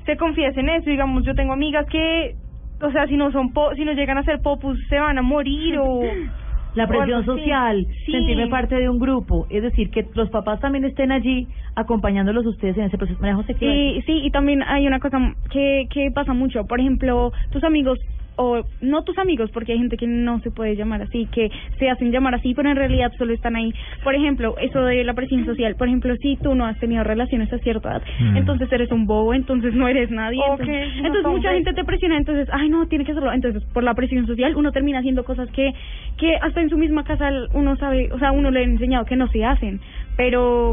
[0.06, 2.34] se confiesa en eso, digamos, yo tengo amigas que,
[2.80, 5.22] o sea, si no son po si no llegan a ser popus se van a
[5.22, 6.02] morir o
[6.74, 8.12] La presión social, Sí.
[8.12, 12.76] sentirme parte de un grupo, es decir, que los papás también estén allí acompañándolos ustedes
[12.78, 13.18] en ese proceso.
[13.20, 13.96] María José, ¿qué iba a decir?
[13.96, 15.18] Y sí, y también hay una cosa
[15.50, 16.64] que, que pasa mucho.
[16.66, 17.98] Por ejemplo, tus amigos,
[18.36, 21.90] o no tus amigos, porque hay gente que no se puede llamar así, que se
[21.90, 23.72] hacen llamar así, pero en realidad solo están ahí.
[24.02, 25.76] Por ejemplo, eso de la presión social.
[25.76, 28.36] Por ejemplo, si tú no has tenido relaciones a cierta edad, Mm.
[28.38, 30.40] entonces eres un bobo, entonces no eres nadie.
[30.40, 33.32] O entonces no entonces mucha gente te presiona, entonces, ay, no, tiene que hacerlo.
[33.32, 35.72] Entonces, por la presión social, uno termina haciendo cosas que,
[36.16, 39.16] que hasta en su misma casa uno sabe, o sea, uno le ha enseñado que
[39.16, 39.80] no se hacen.
[40.16, 40.72] Pero,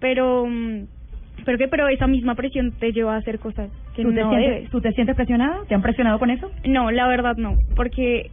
[0.00, 0.46] pero...
[0.46, 0.86] mm,
[1.44, 4.30] pero que pero esa misma presión te lleva a hacer cosas que ¿Tú te, no
[4.30, 4.70] sientes.
[4.70, 5.58] ¿Tú te sientes presionada?
[5.68, 6.50] ¿Te han presionado con eso?
[6.64, 8.30] No, la verdad no, porque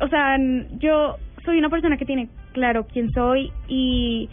[0.00, 0.36] o sea,
[0.78, 4.28] yo soy una persona que tiene claro quién soy y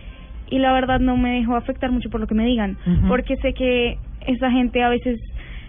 [0.50, 3.54] y la verdad no me dejo afectar mucho por lo que me digan, porque sé
[3.54, 3.98] que
[4.28, 5.20] esa gente a veces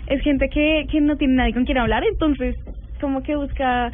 [0.08, 2.56] es gente que que no tiene nadie con quien hablar, entonces
[3.00, 3.92] como que busca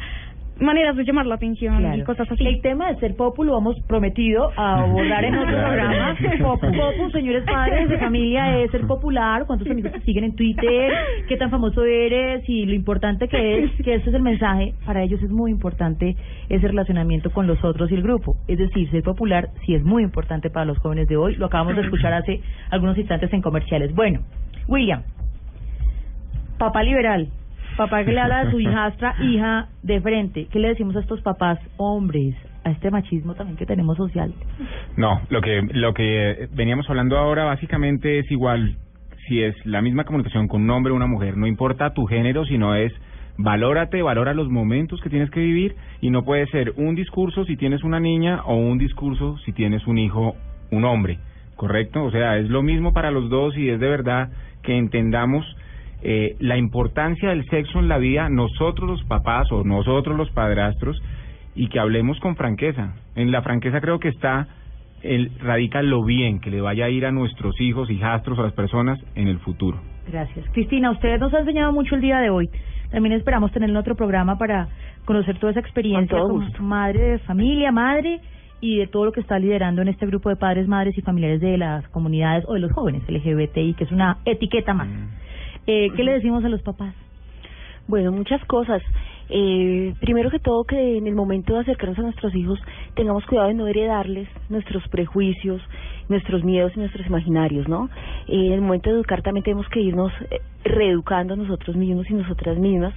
[0.59, 2.05] maneras de llamar la atención y Claro.
[2.05, 2.45] cosas así.
[2.45, 6.15] El tema de ser popu lo hemos prometido a abordar en otro programa.
[6.39, 9.45] Popu, popu, señores padres de familia, es ser popular.
[9.47, 10.91] ¿Cuántos amigos te siguen en Twitter?
[11.27, 12.47] ¿Qué tan famoso eres?
[12.47, 14.73] Y lo importante que es, que ese es el mensaje.
[14.85, 16.15] Para ellos es muy importante
[16.49, 18.35] ese relacionamiento con los otros y el grupo.
[18.47, 21.35] Es decir, ser popular sí es muy importante para los jóvenes de hoy.
[21.35, 23.95] Lo acabamos de escuchar hace algunos instantes en comerciales.
[23.95, 24.19] Bueno,
[24.67, 25.01] William,
[26.59, 27.27] papá liberal,
[27.77, 30.47] papá que le habla a su hijastra, hija de frente.
[30.51, 34.33] ¿Qué le decimos a estos papás hombres, a este machismo también que tenemos social.
[34.97, 38.77] No, lo que lo que veníamos hablando ahora básicamente es igual
[39.27, 42.45] si es la misma comunicación con un hombre o una mujer, no importa tu género,
[42.45, 42.93] sino es
[43.37, 47.55] valórate, valora los momentos que tienes que vivir y no puede ser un discurso si
[47.55, 50.35] tienes una niña o un discurso si tienes un hijo,
[50.71, 51.19] un hombre,
[51.55, 52.03] ¿correcto?
[52.03, 54.29] O sea, es lo mismo para los dos y es de verdad
[54.63, 55.45] que entendamos
[56.03, 61.01] eh, la importancia del sexo en la vida, nosotros los papás o nosotros los padrastros,
[61.55, 62.95] y que hablemos con franqueza.
[63.15, 64.47] En la franqueza creo que está,
[65.03, 68.53] el, radica lo bien que le vaya a ir a nuestros hijos, hijastros, a las
[68.53, 69.79] personas en el futuro.
[70.09, 70.45] Gracias.
[70.53, 72.49] Cristina, usted nos ha enseñado mucho el día de hoy.
[72.91, 74.67] También esperamos tener otro programa para
[75.05, 76.61] conocer toda esa experiencia todo como gusto.
[76.61, 78.19] madre de familia, madre
[78.59, 81.41] y de todo lo que está liderando en este grupo de padres, madres y familiares
[81.41, 84.89] de las comunidades o de los jóvenes LGBTI, que es una etiqueta más.
[85.67, 86.93] Eh, ¿Qué le decimos a los papás?
[87.87, 88.81] Bueno, muchas cosas.
[89.33, 92.59] Eh, primero que todo, que en el momento de acercarnos a nuestros hijos
[92.95, 95.61] tengamos cuidado de no heredarles nuestros prejuicios,
[96.09, 97.89] nuestros miedos y nuestros imaginarios, ¿no?
[98.27, 102.09] Eh, en el momento de educar también tenemos que irnos eh, reeducando a nosotros mismos
[102.09, 102.93] y nosotras mismas.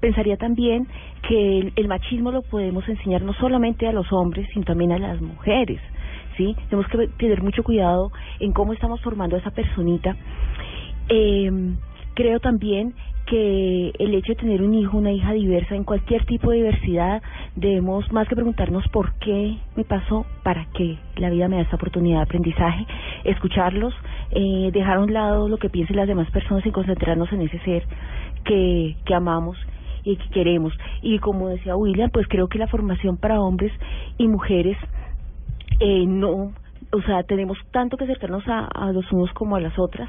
[0.00, 0.86] Pensaría también
[1.26, 4.98] que el, el machismo lo podemos enseñar no solamente a los hombres, sino también a
[4.98, 5.80] las mujeres,
[6.36, 6.54] ¿sí?
[6.68, 10.14] Tenemos que tener mucho cuidado en cómo estamos formando a esa personita.
[11.08, 11.50] Eh,
[12.20, 12.92] creo también
[13.26, 17.22] que el hecho de tener un hijo, una hija diversa, en cualquier tipo de diversidad,
[17.56, 21.76] debemos más que preguntarnos por qué me pasó, para qué la vida me da esta
[21.76, 22.86] oportunidad de aprendizaje,
[23.24, 23.94] escucharlos,
[24.32, 27.58] eh, dejar a un lado lo que piensen las demás personas y concentrarnos en ese
[27.60, 27.84] ser
[28.44, 29.56] que, que amamos
[30.04, 30.74] y que queremos.
[31.00, 33.72] Y como decía William, pues creo que la formación para hombres
[34.18, 34.76] y mujeres
[35.78, 36.52] eh, no
[36.92, 40.08] o sea, tenemos tanto que acercarnos a, a los unos como a las otras,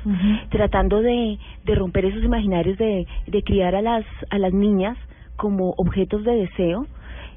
[0.50, 4.98] tratando de, de romper esos imaginarios de, de criar a las, a las niñas
[5.36, 6.88] como objetos de deseo,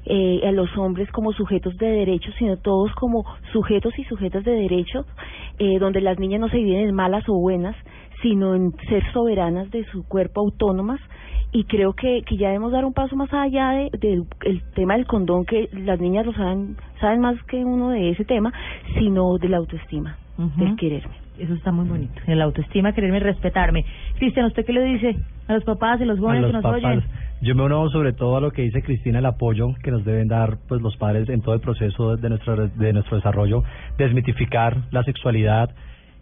[0.07, 4.51] eh, a los hombres como sujetos de derechos, sino todos como sujetos y sujetas de
[4.51, 5.05] derechos,
[5.57, 7.75] eh, donde las niñas no se dividen en malas o buenas,
[8.25, 10.99] sino en ser soberanas de su cuerpo, autónomas,
[11.51, 14.95] y creo que, que ya debemos dar un paso más allá de, del el tema
[14.95, 18.51] del condón, que las niñas lo saben, saben más que uno de ese tema,
[18.97, 20.17] sino de la autoestima,
[20.57, 21.13] del quererme.
[21.37, 22.19] Eso está muy bonito.
[22.25, 23.85] El autoestima, quererme y respetarme.
[24.17, 25.15] Cristian, ¿usted qué le dice
[25.47, 26.83] a los papás y los a jóvenes los que nos papás.
[26.83, 27.03] oyen?
[27.41, 30.27] Yo me uno sobre todo a lo que dice Cristina, el apoyo que nos deben
[30.27, 33.63] dar pues los padres en todo el proceso de nuestro de nuestro desarrollo,
[33.99, 35.69] desmitificar la sexualidad,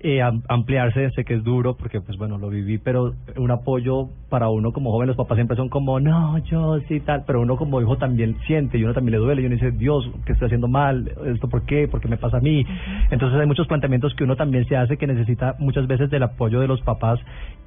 [0.04, 4.10] eh, am- ampliarse, sé que es duro porque pues bueno, lo viví, pero un apoyo
[4.30, 7.56] para uno como joven, los papás siempre son como, no, yo sí tal, pero uno
[7.56, 10.47] como hijo también siente y uno también le duele y uno dice, Dios, ¿qué estoy
[10.47, 11.10] haciendo mal?
[11.34, 11.88] ¿Esto por qué?
[11.88, 12.66] ¿Por qué me pasa a mí?
[13.12, 16.60] Entonces hay muchos planteamientos que uno también se hace que necesita muchas veces del apoyo
[16.60, 17.20] de los papás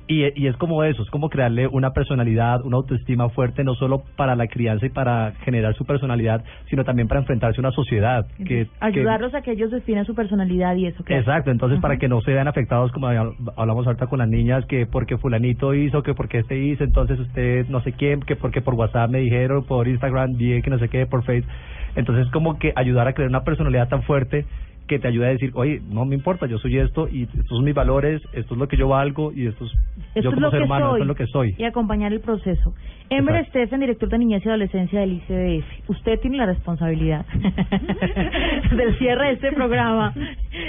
[0.09, 4.03] y, y es como eso, es como crearle una personalidad, una autoestima fuerte, no solo
[4.17, 8.27] para la crianza y para generar su personalidad, sino también para enfrentarse a una sociedad.
[8.39, 11.03] que, que- Ayudarlos a que ellos definen su personalidad y eso.
[11.05, 11.21] claro.
[11.21, 14.65] Exacto, entonces para que no se vean afectados como hab- hablamos ahorita con las niñas,
[14.67, 18.61] que porque fulanito hizo, que porque este hizo, entonces usted no sé quién, que porque
[18.63, 21.51] por WhatsApp me dijeron, por Instagram vi que no sé qué, por Facebook.
[21.97, 24.45] Entonces como que ayudar a crear una personalidad tan fuerte
[24.87, 27.65] que te ayude a decir, oye, no me importa, yo soy esto y estos son
[27.65, 29.73] mis valores, esto es lo que yo valgo y esto es
[30.15, 30.93] Esto yo como ser humano, soy.
[30.95, 31.55] esto es lo que soy.
[31.59, 32.75] Y acompañar el proceso.
[33.11, 33.47] Ember.
[33.47, 35.91] Steffen, director de Niñez y Adolescencia del ICDF.
[35.91, 37.25] Usted tiene la responsabilidad
[38.77, 40.13] del cierre de este programa.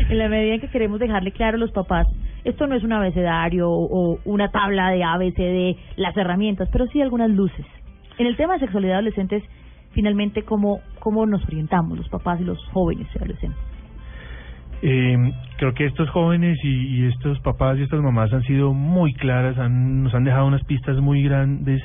[0.10, 2.08] En la medida en que queremos dejarle claro a los papás,
[2.44, 7.30] esto no es un abecedario o una tabla de ABCD, las herramientas, pero sí algunas
[7.30, 7.66] luces.
[8.18, 9.44] En el tema de sexualidad de adolescentes,
[9.92, 13.60] finalmente, ¿cómo, cómo nos orientamos los papás y los jóvenes y adolescentes?
[14.82, 15.18] Eh,
[15.58, 19.58] creo que estos jóvenes y, y estos papás y estas mamás han sido muy claras,
[19.58, 21.82] han, nos han dejado unas pistas muy grandes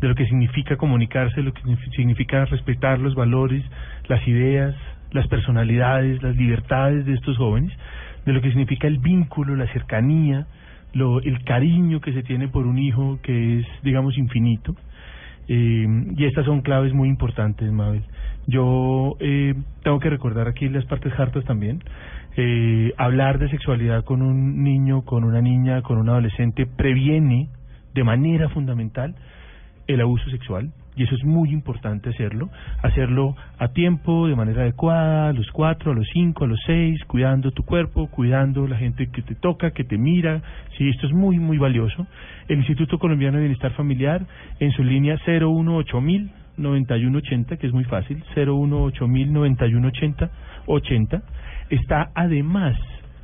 [0.00, 3.62] de lo que significa comunicarse, lo que signifi- significa respetar los valores,
[4.08, 4.74] las ideas,
[5.12, 7.72] las personalidades, las libertades de estos jóvenes,
[8.24, 10.46] de lo que significa el vínculo, la cercanía,
[10.94, 14.74] lo, el cariño que se tiene por un hijo que es, digamos, infinito.
[15.48, 15.86] Eh,
[16.16, 18.02] y estas son claves muy importantes, Mabel.
[18.46, 21.82] Yo eh, tengo que recordar aquí las partes hartas también.
[22.36, 27.48] Eh, hablar de sexualidad con un niño, con una niña, con un adolescente previene
[27.92, 29.14] de manera fundamental
[29.86, 32.50] el abuso sexual y eso es muy importante hacerlo,
[32.82, 37.02] hacerlo a tiempo, de manera adecuada, a los cuatro, a los cinco, a los seis,
[37.06, 40.42] cuidando tu cuerpo, cuidando la gente que te toca, que te mira,
[40.76, 42.06] sí, esto es muy, muy valioso.
[42.48, 44.26] El Instituto Colombiano de Bienestar Familiar,
[44.58, 50.30] en su línea 018000 9180, que es muy fácil, 018000 9180,
[50.66, 51.22] 80,
[51.70, 52.76] está además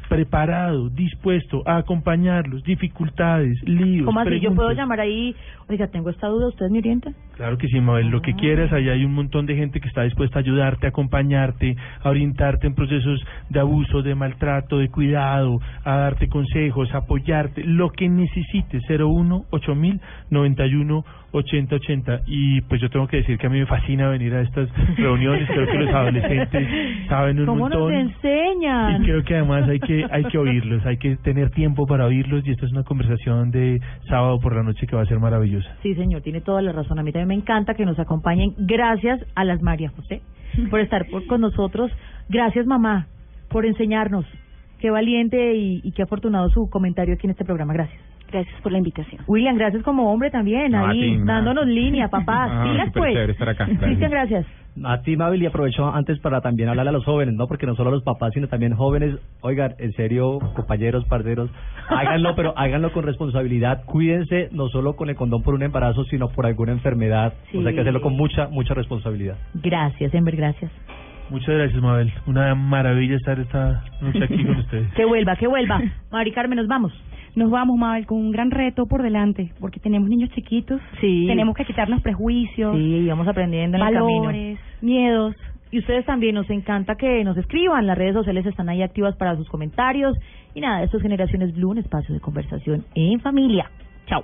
[0.09, 4.41] preparado, dispuesto a acompañarlos, dificultades, líos, ¿Cómo así?
[4.41, 4.77] ¿Yo puedo preguntas.
[4.77, 5.35] llamar ahí?
[5.69, 7.15] Oiga, tengo esta duda, ¿ustedes me orientan?
[7.37, 10.03] Claro que sí, Mabel, lo que quieras, allá hay un montón de gente que está
[10.03, 15.61] dispuesta a ayudarte, a acompañarte, a orientarte en procesos de abuso, de maltrato, de cuidado,
[15.85, 22.81] a darte consejos, a apoyarte, lo que necesites, 01 8000 91 80 80 y pues
[22.81, 25.79] yo tengo que decir que a mí me fascina venir a estas reuniones, creo que
[25.79, 26.69] los adolescentes
[27.09, 27.95] saben un ¿Cómo nos montón.
[27.95, 29.03] enseñan?
[29.03, 32.47] Y creo que además hay que hay que oírlos, hay que tener tiempo para oírlos
[32.47, 35.69] y esta es una conversación de sábado por la noche que va a ser maravillosa.
[35.83, 36.99] Sí, señor, tiene toda la razón.
[36.99, 38.55] A mí también me encanta que nos acompañen.
[38.59, 40.23] Gracias a las María José
[40.71, 41.91] por estar por, con nosotros.
[42.29, 43.07] Gracias, mamá,
[43.49, 44.25] por enseñarnos.
[44.81, 47.73] Qué valiente y, y qué afortunado su comentario aquí en este programa.
[47.73, 48.16] Gracias.
[48.31, 49.23] Gracias por la invitación.
[49.27, 52.49] William, gracias como hombre también, No, ahí, ti, dándonos línea, papá.
[52.51, 53.17] Ah, Pilas, pues.
[53.31, 53.67] estar acá.
[53.67, 54.47] Cristian, gracias.
[54.85, 57.47] A ti, Mabel, y aprovecho antes para también hablarle a los jóvenes, ¿no?
[57.47, 59.17] Porque no solo a los papás, sino también jóvenes.
[59.41, 61.49] Oigan, en serio, compañeros, parceros,
[61.89, 63.85] háganlo, pero háganlo con responsabilidad.
[63.87, 67.33] Cuídense, no solo con el condón por un embarazo, sino por alguna enfermedad.
[67.55, 69.37] O sea, hay que hacerlo con mucha, mucha responsabilidad.
[69.55, 70.71] Gracias, Ember, gracias.
[71.31, 72.13] Muchas gracias, Mabel.
[72.27, 74.93] Una maravilla estar esta noche aquí con ustedes.
[74.93, 75.81] Que vuelva, que vuelva.
[76.13, 76.93] Mari Carmen, nos vamos.
[77.37, 81.27] Nos vamos, Mabel, con un gran reto por delante, porque tenemos niños chiquitos, Sí.
[81.29, 84.21] tenemos que quitarnos prejuicios, Sí, vamos aprendiendo en el camino.
[84.23, 85.37] valores, miedos.
[85.71, 87.87] Y ustedes también nos encanta que nos escriban.
[87.87, 90.17] Las redes sociales están ahí activas para sus comentarios.
[90.55, 93.69] Y nada, esto es Generaciones Blue, un espacio de conversación en familia.
[94.07, 94.23] Chao.